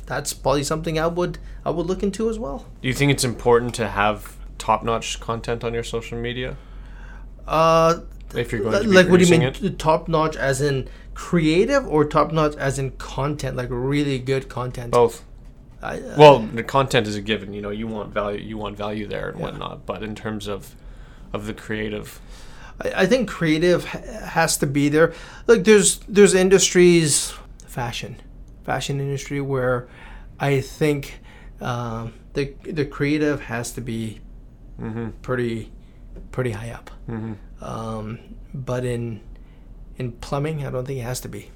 that's 0.07 0.33
probably 0.33 0.65
something 0.65 0.99
I 0.99 1.07
would 1.07 1.39
I 1.65 1.71
would 1.71 1.87
look 1.87 2.03
into 2.03 2.29
as 2.29 2.39
well. 2.39 2.67
Do 2.83 2.89
you 2.89 2.95
think 2.95 3.11
it's 3.11 3.25
important 3.25 3.75
to 3.77 3.89
have 3.89 4.37
top-notch 4.59 5.21
content 5.21 5.65
on 5.65 5.75
your 5.75 5.83
social 5.83 6.17
media 6.19 6.57
Uh, 7.47 8.01
if 8.35 8.51
you're 8.53 8.63
going 8.63 8.83
to 8.83 8.89
be 8.89 8.95
like 8.95 9.09
what 9.09 9.21
do 9.21 9.27
you 9.27 9.39
mean 9.39 9.77
top 9.77 10.09
notch 10.09 10.37
as 10.37 10.61
in 10.61 10.89
creative 11.13 11.87
or 11.87 12.05
top 12.05 12.33
notch 12.33 12.57
as 12.57 12.79
in 12.79 12.91
content 12.93 13.57
like 13.57 13.69
really 13.71 14.19
good 14.19 14.49
content 14.49 14.93
Both. 14.93 15.23
I, 15.83 15.99
uh, 15.99 16.15
Well, 16.17 16.39
the 16.39 16.63
content 16.63 17.07
is 17.07 17.15
a 17.15 17.21
given. 17.21 17.53
You 17.53 17.61
know, 17.61 17.69
you 17.69 17.87
want 17.87 18.15
value. 18.15 18.41
You 18.41 18.57
want 18.57 18.75
value 18.77 19.07
there 19.07 19.29
and 19.29 19.39
Yeah. 19.39 19.45
whatnot. 19.45 19.85
But 19.85 20.03
in 20.03 20.15
terms 20.15 20.47
of 20.47 20.75
of 21.35 21.47
the 21.47 21.53
creative? 21.53 22.21
I, 22.81 23.03
I 23.03 23.07
think 23.07 23.29
creative 23.29 23.85
has 23.85 24.57
to 24.59 24.67
be 24.67 24.89
there. 24.89 25.13
Like 25.47 25.65
there's 25.65 25.99
there's 26.09 26.35
industries, 26.35 27.33
fashion, 27.67 28.17
fashion 28.65 29.01
industry 29.01 29.41
where 29.41 29.89
I 30.41 30.61
think 30.61 31.21
um, 31.61 32.15
the 32.35 32.55
the 32.65 32.85
creative 32.85 33.43
has 33.43 33.73
to 33.73 33.81
be 33.81 34.21
Mm-hmm. 34.81 35.11
pretty 35.23 35.71
pretty 36.33 36.51
high 36.51 36.71
up. 36.71 36.91
Mm-hmm. 37.09 37.65
Um, 37.65 38.19
but 38.53 38.85
in 38.85 39.21
in 39.97 40.11
plumbing, 40.11 40.67
I 40.67 40.71
don't 40.71 40.85
think 40.85 40.99
it 40.99 41.03
has 41.03 41.21
to 41.21 41.29
be. 41.29 41.53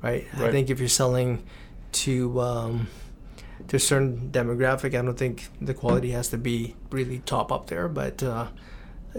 Right? 0.00 0.24
I 0.36 0.52
think 0.52 0.70
if 0.70 0.78
you're 0.78 0.88
selling 0.88 1.42
to 1.92 2.40
um, 2.40 2.86
to 3.66 3.76
a 3.76 3.80
certain 3.80 4.30
demographic, 4.30 4.96
I 4.96 5.02
don't 5.02 5.18
think 5.18 5.48
the 5.60 5.74
quality 5.74 6.12
has 6.12 6.28
to 6.28 6.38
be 6.38 6.76
really 6.92 7.18
top 7.26 7.50
up 7.50 7.66
there. 7.66 7.88
But 7.88 8.22
uh, 8.22 8.46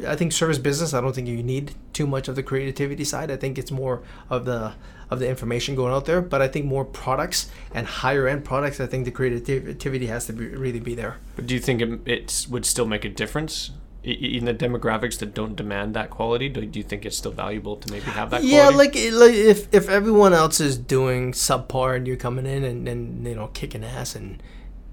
I 0.08 0.16
think 0.16 0.32
service 0.32 0.58
business, 0.58 0.94
I 0.94 1.02
don't 1.02 1.14
think 1.14 1.28
you 1.28 1.42
need 1.44 1.74
too 1.94 2.08
much 2.08 2.28
of 2.28 2.36
the 2.36 2.44
creativity 2.44 3.04
side. 3.04 3.32
I 3.32 3.38
think 3.38 3.58
it's 3.58 3.72
more 3.72 4.02
of 4.30 4.46
the 4.46 4.74
of 5.10 5.20
the 5.20 5.28
information 5.28 5.76
going 5.76 5.94
out 5.94 6.06
there. 6.06 6.22
But 6.22 6.42
I 6.42 6.48
think 6.48 6.66
more 6.66 6.86
products 6.86 7.50
and 7.74 7.88
higher 7.88 8.28
end 8.28 8.46
products, 8.46 8.80
I 8.80 8.86
think 8.86 9.06
the 9.06 9.12
creativity 9.12 10.08
has 10.08 10.28
to 10.28 10.34
be 10.34 10.48
really 10.48 10.80
be 10.80 10.96
there. 10.96 11.18
But 11.36 11.48
do 11.48 11.56
you 11.56 11.60
think 11.60 11.82
it, 11.82 12.08
it 12.08 12.48
would 12.50 12.66
still 12.66 12.86
make 12.86 13.06
a 13.06 13.10
difference 13.10 13.72
in 14.04 14.46
the 14.46 14.54
demographics 14.54 15.18
that 15.20 15.34
don't 15.34 15.56
demand 15.56 15.94
that 15.96 16.10
quality? 16.10 16.50
Do, 16.50 16.62
you 16.72 16.84
think 16.84 17.06
it's 17.06 17.18
still 17.18 17.32
valuable 17.32 17.76
to 17.78 17.92
maybe 17.92 18.06
have 18.06 18.30
that? 18.30 18.44
Yeah, 18.44 18.70
quality? 18.70 19.12
like 19.12 19.20
like 19.20 19.34
if 19.34 19.74
if 19.74 19.90
everyone 19.90 20.34
else 20.34 20.60
is 20.60 20.78
doing 20.78 21.32
subpar 21.32 21.96
and 21.96 22.08
you're 22.08 22.18
coming 22.18 22.46
in 22.46 22.64
and, 22.64 22.88
and 22.88 23.28
you 23.28 23.36
know 23.36 23.48
kicking 23.48 23.84
ass 23.84 24.16
and 24.16 24.42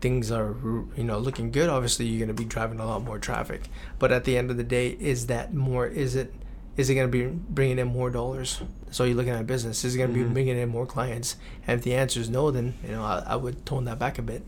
things 0.00 0.30
are 0.30 0.54
you 0.96 1.04
know 1.04 1.18
looking 1.18 1.50
good, 1.50 1.68
obviously 1.68 2.06
you're 2.06 2.18
going 2.26 2.34
to 2.36 2.42
be 2.42 2.48
driving 2.48 2.80
a 2.80 2.86
lot 2.86 3.02
more 3.02 3.18
traffic. 3.18 3.68
But 3.98 4.12
at 4.12 4.24
the 4.24 4.36
end 4.36 4.50
of 4.50 4.56
the 4.56 4.64
day, 4.64 4.90
is 5.00 5.26
that 5.26 5.54
more? 5.54 5.86
Is 5.86 6.14
it 6.14 6.32
is 6.76 6.90
it 6.90 6.94
going 6.94 7.10
to 7.10 7.12
be 7.12 7.26
bringing 7.48 7.78
in 7.78 7.88
more 7.88 8.10
dollars? 8.10 8.60
So 8.90 9.04
you're 9.04 9.16
looking 9.16 9.32
at 9.32 9.46
business. 9.46 9.84
Is 9.84 9.94
it 9.94 9.98
going 9.98 10.12
to 10.12 10.18
Mhm. 10.18 10.28
be 10.28 10.32
bringing 10.34 10.58
in 10.58 10.68
more 10.68 10.86
clients? 10.86 11.36
And 11.66 11.78
if 11.78 11.84
the 11.84 11.94
answer 11.94 12.20
is 12.20 12.28
no, 12.28 12.50
then 12.50 12.74
you 12.84 12.92
know 12.92 13.02
I, 13.02 13.24
I 13.26 13.36
would 13.36 13.64
tone 13.64 13.84
that 13.86 13.98
back 13.98 14.18
a 14.18 14.22
bit. 14.22 14.42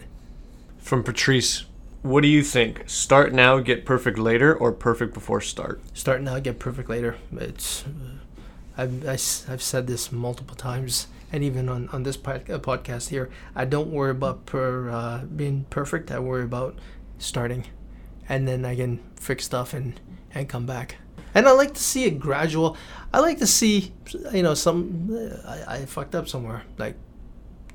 From 0.78 1.02
Patrice, 1.02 1.64
what 2.02 2.21
do 2.23 2.28
you 2.28 2.43
think? 2.43 2.85
Start 2.87 3.33
now, 3.33 3.59
get 3.59 3.85
perfect 3.85 4.19
later, 4.19 4.55
or 4.55 4.73
perfect 4.73 5.12
before 5.14 5.40
start? 5.40 5.81
Start 5.95 6.23
now, 6.23 6.38
get 6.38 6.59
perfect 6.59 6.88
later. 6.88 7.17
It's 7.37 7.85
uh, 7.85 8.19
I've, 8.76 9.05
I, 9.07 9.19
have 9.50 9.61
said 9.62 9.87
this 9.87 10.12
multiple 10.12 10.55
times, 10.55 11.09
and 11.32 11.44
even 11.44 11.68
on, 11.68 11.88
on 11.88 12.02
this 12.02 12.16
uh, 12.16 12.58
podcast 12.58 13.08
here, 13.08 13.30
I 13.54 13.64
don't 13.64 13.90
worry 13.90 14.11
about 14.11 14.47
per, 14.47 14.90
uh, 14.90 15.25
being 15.25 15.66
perfect. 15.70 16.11
I 16.11 16.18
worry 16.18 16.44
about 16.44 16.78
starting, 17.18 17.66
and 18.28 18.49
then 18.49 18.64
I 18.64 18.76
can 18.76 19.00
fix 19.16 19.44
stuff 19.44 19.75
and, 19.75 20.00
and 20.35 20.49
come 20.49 20.66
back. 20.66 20.97
And 21.35 21.47
I 21.47 21.52
like 21.52 21.75
to 21.75 21.82
see 21.82 22.04
it 22.04 22.18
gradual. 22.18 22.76
I 23.12 23.20
like 23.20 23.38
to 23.38 23.47
see, 23.47 23.92
you 24.32 24.42
know, 24.42 24.54
some 24.54 25.11
uh, 25.12 25.49
I, 25.68 25.76
I 25.76 25.87
fucked 25.87 26.14
up 26.14 26.28
somewhere 26.28 26.62
like 26.78 26.97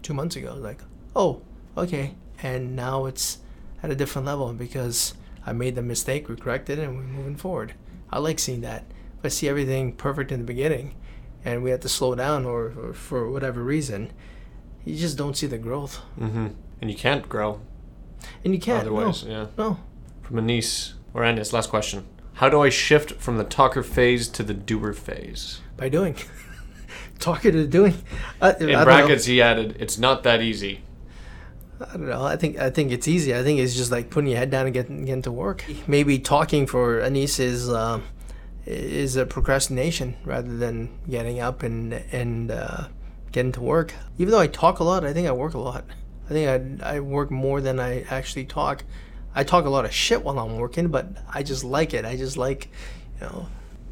two 0.02 0.14
months 0.14 0.36
ago. 0.36 0.56
Like, 0.56 0.82
oh, 1.16 1.42
okay, 1.78 2.16
and 2.42 2.76
now 2.76 3.06
it's 3.06 3.40
at 3.82 3.92
a 3.92 3.96
different 3.96 4.26
level 4.26 4.52
because 4.54 5.14
I 5.46 5.54
made 5.54 5.76
the 5.76 5.82
mistake, 5.82 6.30
we 6.30 6.36
corrected 6.36 6.80
it, 6.80 6.84
and 6.84 6.98
we're 6.98 7.04
moving 7.04 7.36
forward. 7.36 7.74
I 8.12 8.20
like 8.20 8.40
seeing 8.40 8.62
that. 8.62 8.86
If 9.20 9.26
I 9.26 9.28
see 9.30 9.50
everything 9.50 9.94
perfect 9.94 10.32
in 10.32 10.40
the 10.40 10.46
beginning, 10.46 10.96
and 11.46 11.64
we 11.64 11.72
have 11.72 11.80
to 11.82 11.90
slow 11.90 12.16
down, 12.16 12.46
or, 12.46 12.74
or 12.78 12.94
for 12.94 13.30
whatever 13.30 13.64
reason, 13.64 14.12
you 14.86 14.96
just 14.96 15.18
don't 15.18 15.36
see 15.38 15.48
the 15.48 15.58
growth, 15.58 16.00
Mm-hmm. 16.20 16.48
And 16.82 16.92
you 16.92 16.98
can't 16.98 17.30
grow 17.30 17.62
and 18.44 18.54
you 18.54 18.60
can't. 18.60 18.82
otherwise. 18.82 19.24
Yeah. 19.24 19.48
No, 19.58 19.70
no. 19.70 19.80
From 20.22 20.38
Anise 20.40 20.96
or 21.14 21.24
Anis, 21.24 21.54
last 21.54 21.70
question. 21.70 22.06
How 22.34 22.50
do 22.50 22.62
I 22.62 22.70
shift 22.70 23.14
from 23.22 23.38
the 23.38 23.44
talker 23.46 23.84
phase 23.84 24.28
to 24.30 24.44
the 24.44 24.54
doer 24.54 24.92
phase? 24.94 25.62
by 25.78 25.88
doing, 25.90 26.16
talking 27.20 27.52
to 27.54 27.66
doing. 27.68 27.94
I, 28.42 28.52
I 28.52 28.56
In 28.58 28.68
don't 28.70 28.84
brackets, 28.84 29.26
he 29.26 29.42
added, 29.42 29.78
"It's 29.80 29.98
not 29.98 30.24
that 30.24 30.42
easy." 30.42 30.82
I 31.80 31.94
don't 31.94 32.08
know. 32.10 32.24
I 32.24 32.36
think 32.38 32.58
I 32.60 32.70
think 32.70 32.92
it's 32.92 33.08
easy. 33.08 33.34
I 33.36 33.44
think 33.44 33.60
it's 33.60 33.76
just 33.76 33.92
like 33.92 34.10
putting 34.10 34.30
your 34.30 34.40
head 34.40 34.50
down 34.52 34.66
and 34.66 34.74
getting 34.74 35.06
getting 35.06 35.22
to 35.24 35.32
work. 35.32 35.64
Maybe 35.88 36.20
talking 36.20 36.68
for 36.68 37.02
Anise 37.02 37.40
is 37.40 37.70
uh, 37.70 38.00
is 38.66 39.16
a 39.16 39.26
procrastination 39.26 40.16
rather 40.24 40.56
than 40.58 40.90
getting 41.10 41.40
up 41.40 41.64
and 41.64 41.94
and 42.12 42.52
uh, 42.52 42.88
getting 43.32 43.52
to 43.54 43.62
work. 43.62 43.94
Even 44.18 44.32
though 44.32 44.40
I 44.40 44.48
talk 44.48 44.80
a 44.80 44.84
lot, 44.84 45.04
I 45.06 45.14
think 45.14 45.28
I 45.28 45.32
work 45.32 45.54
a 45.54 45.60
lot. 45.60 45.86
I 46.30 46.34
think 46.34 46.80
I 46.82 46.96
I 46.96 47.00
work 47.00 47.32
more 47.32 47.62
than 47.62 47.80
I 47.80 48.04
actually 48.10 48.46
talk. 48.46 48.84
I 49.36 49.44
talk 49.44 49.66
a 49.66 49.70
lot 49.70 49.84
of 49.86 49.94
shit 49.94 50.24
while 50.24 50.38
I'm 50.40 50.58
working, 50.58 50.88
but 50.90 51.08
I 51.34 51.44
just 51.44 51.64
like 51.64 51.94
it. 51.94 52.06
I 52.06 52.16
just 52.16 52.38
like, 52.38 52.70
you 53.20 53.28
know, 53.28 53.48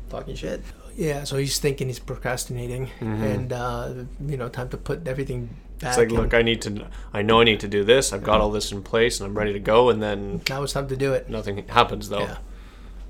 talking 0.09 0.35
shit. 0.35 0.61
Yeah, 0.95 1.23
so 1.23 1.37
he's 1.37 1.57
thinking 1.57 1.87
he's 1.87 1.99
procrastinating, 1.99 2.91
and 2.99 3.51
uh, 3.51 3.93
you 4.27 4.37
know, 4.37 4.49
time 4.49 4.69
to 4.69 4.77
put 4.77 5.07
everything 5.07 5.49
back. 5.79 5.89
It's 5.89 5.97
like, 5.97 6.11
look, 6.11 6.33
I 6.33 6.41
need 6.41 6.61
to. 6.63 6.87
I 7.13 7.21
know 7.21 7.41
I 7.41 7.43
need 7.43 7.59
to 7.61 7.67
do 7.67 7.83
this. 7.83 8.13
I've 8.13 8.23
got 8.23 8.39
all 8.41 8.51
this 8.51 8.71
in 8.71 8.83
place, 8.83 9.19
and 9.19 9.27
I'm 9.27 9.37
ready 9.37 9.53
to 9.53 9.59
go. 9.59 9.89
And 9.89 10.01
then 10.03 10.41
now 10.49 10.61
it's 10.63 10.73
time 10.73 10.87
to 10.89 10.97
do 10.97 11.13
it. 11.13 11.29
nothing 11.29 11.65
happens, 11.67 12.09
though. 12.09 12.19
Yeah. 12.19 12.37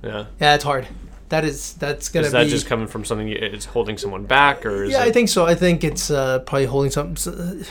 Yeah. 0.03 0.25
Yeah, 0.39 0.55
it's 0.55 0.63
hard. 0.63 0.87
That 1.31 1.45
is 1.45 1.75
that's 1.75 2.09
gonna 2.09 2.25
Is 2.25 2.33
that 2.33 2.43
be. 2.43 2.49
just 2.49 2.65
coming 2.65 2.87
from 2.87 3.05
something? 3.05 3.29
It's 3.29 3.63
holding 3.63 3.97
someone 3.97 4.25
back, 4.25 4.65
or 4.65 4.83
is 4.83 4.91
yeah, 4.91 5.01
it? 5.01 5.07
I 5.07 5.11
think 5.13 5.29
so. 5.29 5.45
I 5.45 5.55
think 5.55 5.81
it's 5.81 6.11
uh, 6.11 6.39
probably 6.39 6.65
holding 6.65 6.91
something 6.91 7.65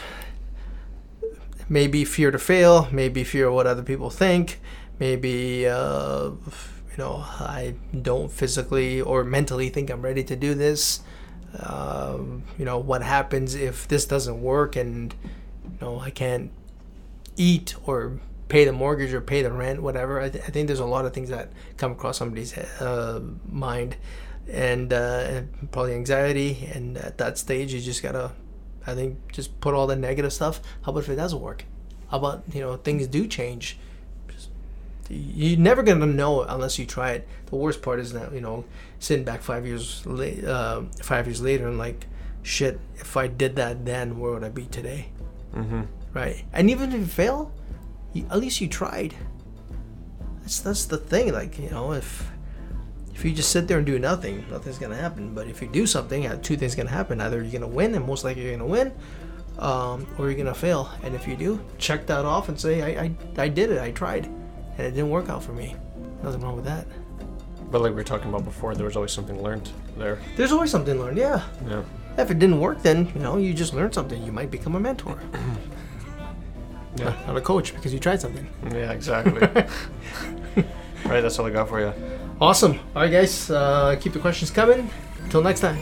Maybe 1.68 2.06
fear 2.06 2.30
to 2.30 2.38
fail. 2.38 2.88
Maybe 2.90 3.22
fear 3.22 3.48
of 3.48 3.54
what 3.54 3.66
other 3.66 3.82
people 3.82 4.08
think. 4.08 4.60
Maybe 4.98 5.68
uh, 5.68 6.30
you 6.30 6.96
know 6.96 7.16
I 7.16 7.74
don't 8.00 8.32
physically 8.32 9.02
or 9.02 9.24
mentally 9.24 9.68
think 9.68 9.90
I'm 9.90 10.00
ready 10.00 10.24
to 10.24 10.36
do 10.36 10.54
this. 10.54 11.00
Um, 11.58 12.44
you 12.58 12.64
know 12.64 12.78
what 12.78 13.02
happens 13.02 13.54
if 13.54 13.86
this 13.86 14.06
doesn't 14.06 14.40
work 14.40 14.74
and 14.74 15.14
you 15.64 15.78
know 15.82 16.00
I 16.00 16.08
can't 16.08 16.50
eat 17.36 17.74
or 17.84 18.20
pay 18.50 18.64
the 18.66 18.72
mortgage 18.72 19.12
or 19.14 19.20
pay 19.22 19.40
the 19.42 19.50
rent, 19.52 19.80
whatever. 19.80 20.20
I, 20.20 20.28
th- 20.28 20.44
I 20.46 20.48
think 20.50 20.66
there's 20.66 20.80
a 20.80 20.84
lot 20.96 21.06
of 21.06 21.14
things 21.14 21.30
that 21.30 21.50
come 21.78 21.92
across 21.92 22.18
somebody's 22.18 22.52
uh, 22.58 23.20
mind, 23.48 23.96
and, 24.50 24.92
uh, 24.92 25.24
and 25.30 25.70
probably 25.72 25.94
anxiety. 25.94 26.68
And 26.74 26.98
at 26.98 27.16
that 27.18 27.38
stage, 27.38 27.72
you 27.72 27.80
just 27.80 28.02
gotta, 28.02 28.32
I 28.86 28.94
think, 28.94 29.32
just 29.32 29.58
put 29.60 29.72
all 29.74 29.86
the 29.86 29.96
negative 29.96 30.32
stuff. 30.32 30.60
How 30.82 30.90
about 30.92 31.04
if 31.04 31.08
it 31.08 31.16
doesn't 31.16 31.40
work? 31.40 31.64
How 32.10 32.18
about 32.18 32.42
you 32.52 32.60
know 32.60 32.76
things 32.76 33.06
do 33.06 33.26
change? 33.26 33.78
Just- 34.28 34.50
You're 35.08 35.58
never 35.58 35.82
gonna 35.82 36.06
know 36.06 36.42
unless 36.42 36.78
you 36.78 36.86
try 36.86 37.12
it. 37.12 37.28
The 37.46 37.56
worst 37.56 37.82
part 37.82 38.00
is 38.00 38.12
that 38.12 38.32
you 38.34 38.40
know 38.40 38.64
sitting 38.98 39.24
back 39.24 39.42
five 39.42 39.64
years 39.66 40.04
late, 40.06 40.44
uh, 40.44 40.82
five 41.02 41.26
years 41.28 41.40
later, 41.40 41.68
and 41.68 41.78
like, 41.78 42.06
shit, 42.42 42.80
if 42.96 43.16
I 43.16 43.28
did 43.28 43.56
that 43.56 43.84
then, 43.86 44.18
where 44.18 44.32
would 44.32 44.44
I 44.44 44.48
be 44.50 44.66
today? 44.66 45.10
Mm-hmm. 45.54 45.82
right? 46.14 46.44
And 46.52 46.70
even 46.70 46.92
if 46.92 46.98
you 47.00 47.06
fail, 47.06 47.52
you, 48.12 48.26
at 48.30 48.38
least 48.38 48.60
you 48.60 48.68
tried. 48.68 49.14
That's 50.40 50.60
that's 50.60 50.86
the 50.86 50.98
thing. 50.98 51.32
Like 51.32 51.58
you 51.58 51.70
know, 51.70 51.92
if 51.92 52.30
if 53.14 53.24
you 53.24 53.32
just 53.32 53.50
sit 53.50 53.68
there 53.68 53.78
and 53.78 53.86
do 53.86 53.98
nothing, 53.98 54.44
nothing's 54.50 54.78
gonna 54.78 54.96
happen. 54.96 55.34
But 55.34 55.46
if 55.46 55.60
you 55.60 55.68
do 55.68 55.86
something, 55.86 56.26
uh, 56.26 56.38
two 56.42 56.56
things 56.56 56.74
gonna 56.74 56.90
happen. 56.90 57.20
Either 57.20 57.42
you're 57.42 57.52
gonna 57.52 57.68
win, 57.68 57.94
and 57.94 58.06
most 58.06 58.24
likely 58.24 58.42
you're 58.42 58.56
gonna 58.56 58.66
win, 58.66 58.92
um, 59.58 60.06
or 60.18 60.26
you're 60.26 60.38
gonna 60.38 60.54
fail. 60.54 60.90
And 61.02 61.14
if 61.14 61.28
you 61.28 61.36
do, 61.36 61.60
check 61.78 62.06
that 62.06 62.24
off 62.24 62.48
and 62.48 62.58
say, 62.58 62.82
I, 62.82 63.04
I 63.04 63.14
I 63.36 63.48
did 63.48 63.70
it. 63.70 63.80
I 63.80 63.90
tried, 63.90 64.26
and 64.26 64.86
it 64.86 64.92
didn't 64.92 65.10
work 65.10 65.28
out 65.28 65.42
for 65.42 65.52
me. 65.52 65.76
Nothing 66.22 66.40
wrong 66.40 66.56
with 66.56 66.64
that. 66.64 66.86
But 67.70 67.82
like 67.82 67.90
we 67.90 67.96
were 67.96 68.04
talking 68.04 68.28
about 68.28 68.44
before, 68.44 68.74
there 68.74 68.86
was 68.86 68.96
always 68.96 69.12
something 69.12 69.40
learned 69.42 69.70
there. 69.96 70.18
There's 70.36 70.52
always 70.52 70.70
something 70.70 70.98
learned. 70.98 71.18
Yeah. 71.18 71.42
Yeah. 71.68 71.82
If 72.18 72.30
it 72.30 72.38
didn't 72.38 72.60
work, 72.60 72.82
then 72.82 73.06
you 73.14 73.20
know 73.20 73.36
you 73.36 73.54
just 73.54 73.74
learned 73.74 73.94
something. 73.94 74.22
You 74.24 74.32
might 74.32 74.50
become 74.50 74.74
a 74.74 74.80
mentor, 74.80 75.18
Yeah. 77.00 77.14
not 77.26 77.36
a 77.36 77.40
coach, 77.40 77.74
because 77.74 77.92
you 77.92 77.98
tried 77.98 78.20
something. 78.20 78.46
Yeah. 78.72 78.92
Exactly. 78.92 79.42
all 79.42 81.10
right. 81.10 81.20
That's 81.20 81.38
all 81.38 81.46
I 81.46 81.50
got 81.50 81.68
for 81.68 81.80
you. 81.80 81.92
Awesome. 82.40 82.78
All 82.94 83.02
right, 83.02 83.10
guys. 83.10 83.50
Uh, 83.50 83.96
keep 84.00 84.12
the 84.12 84.18
questions 84.18 84.50
coming. 84.50 84.90
Until 85.24 85.42
next 85.42 85.60
time. 85.60 85.78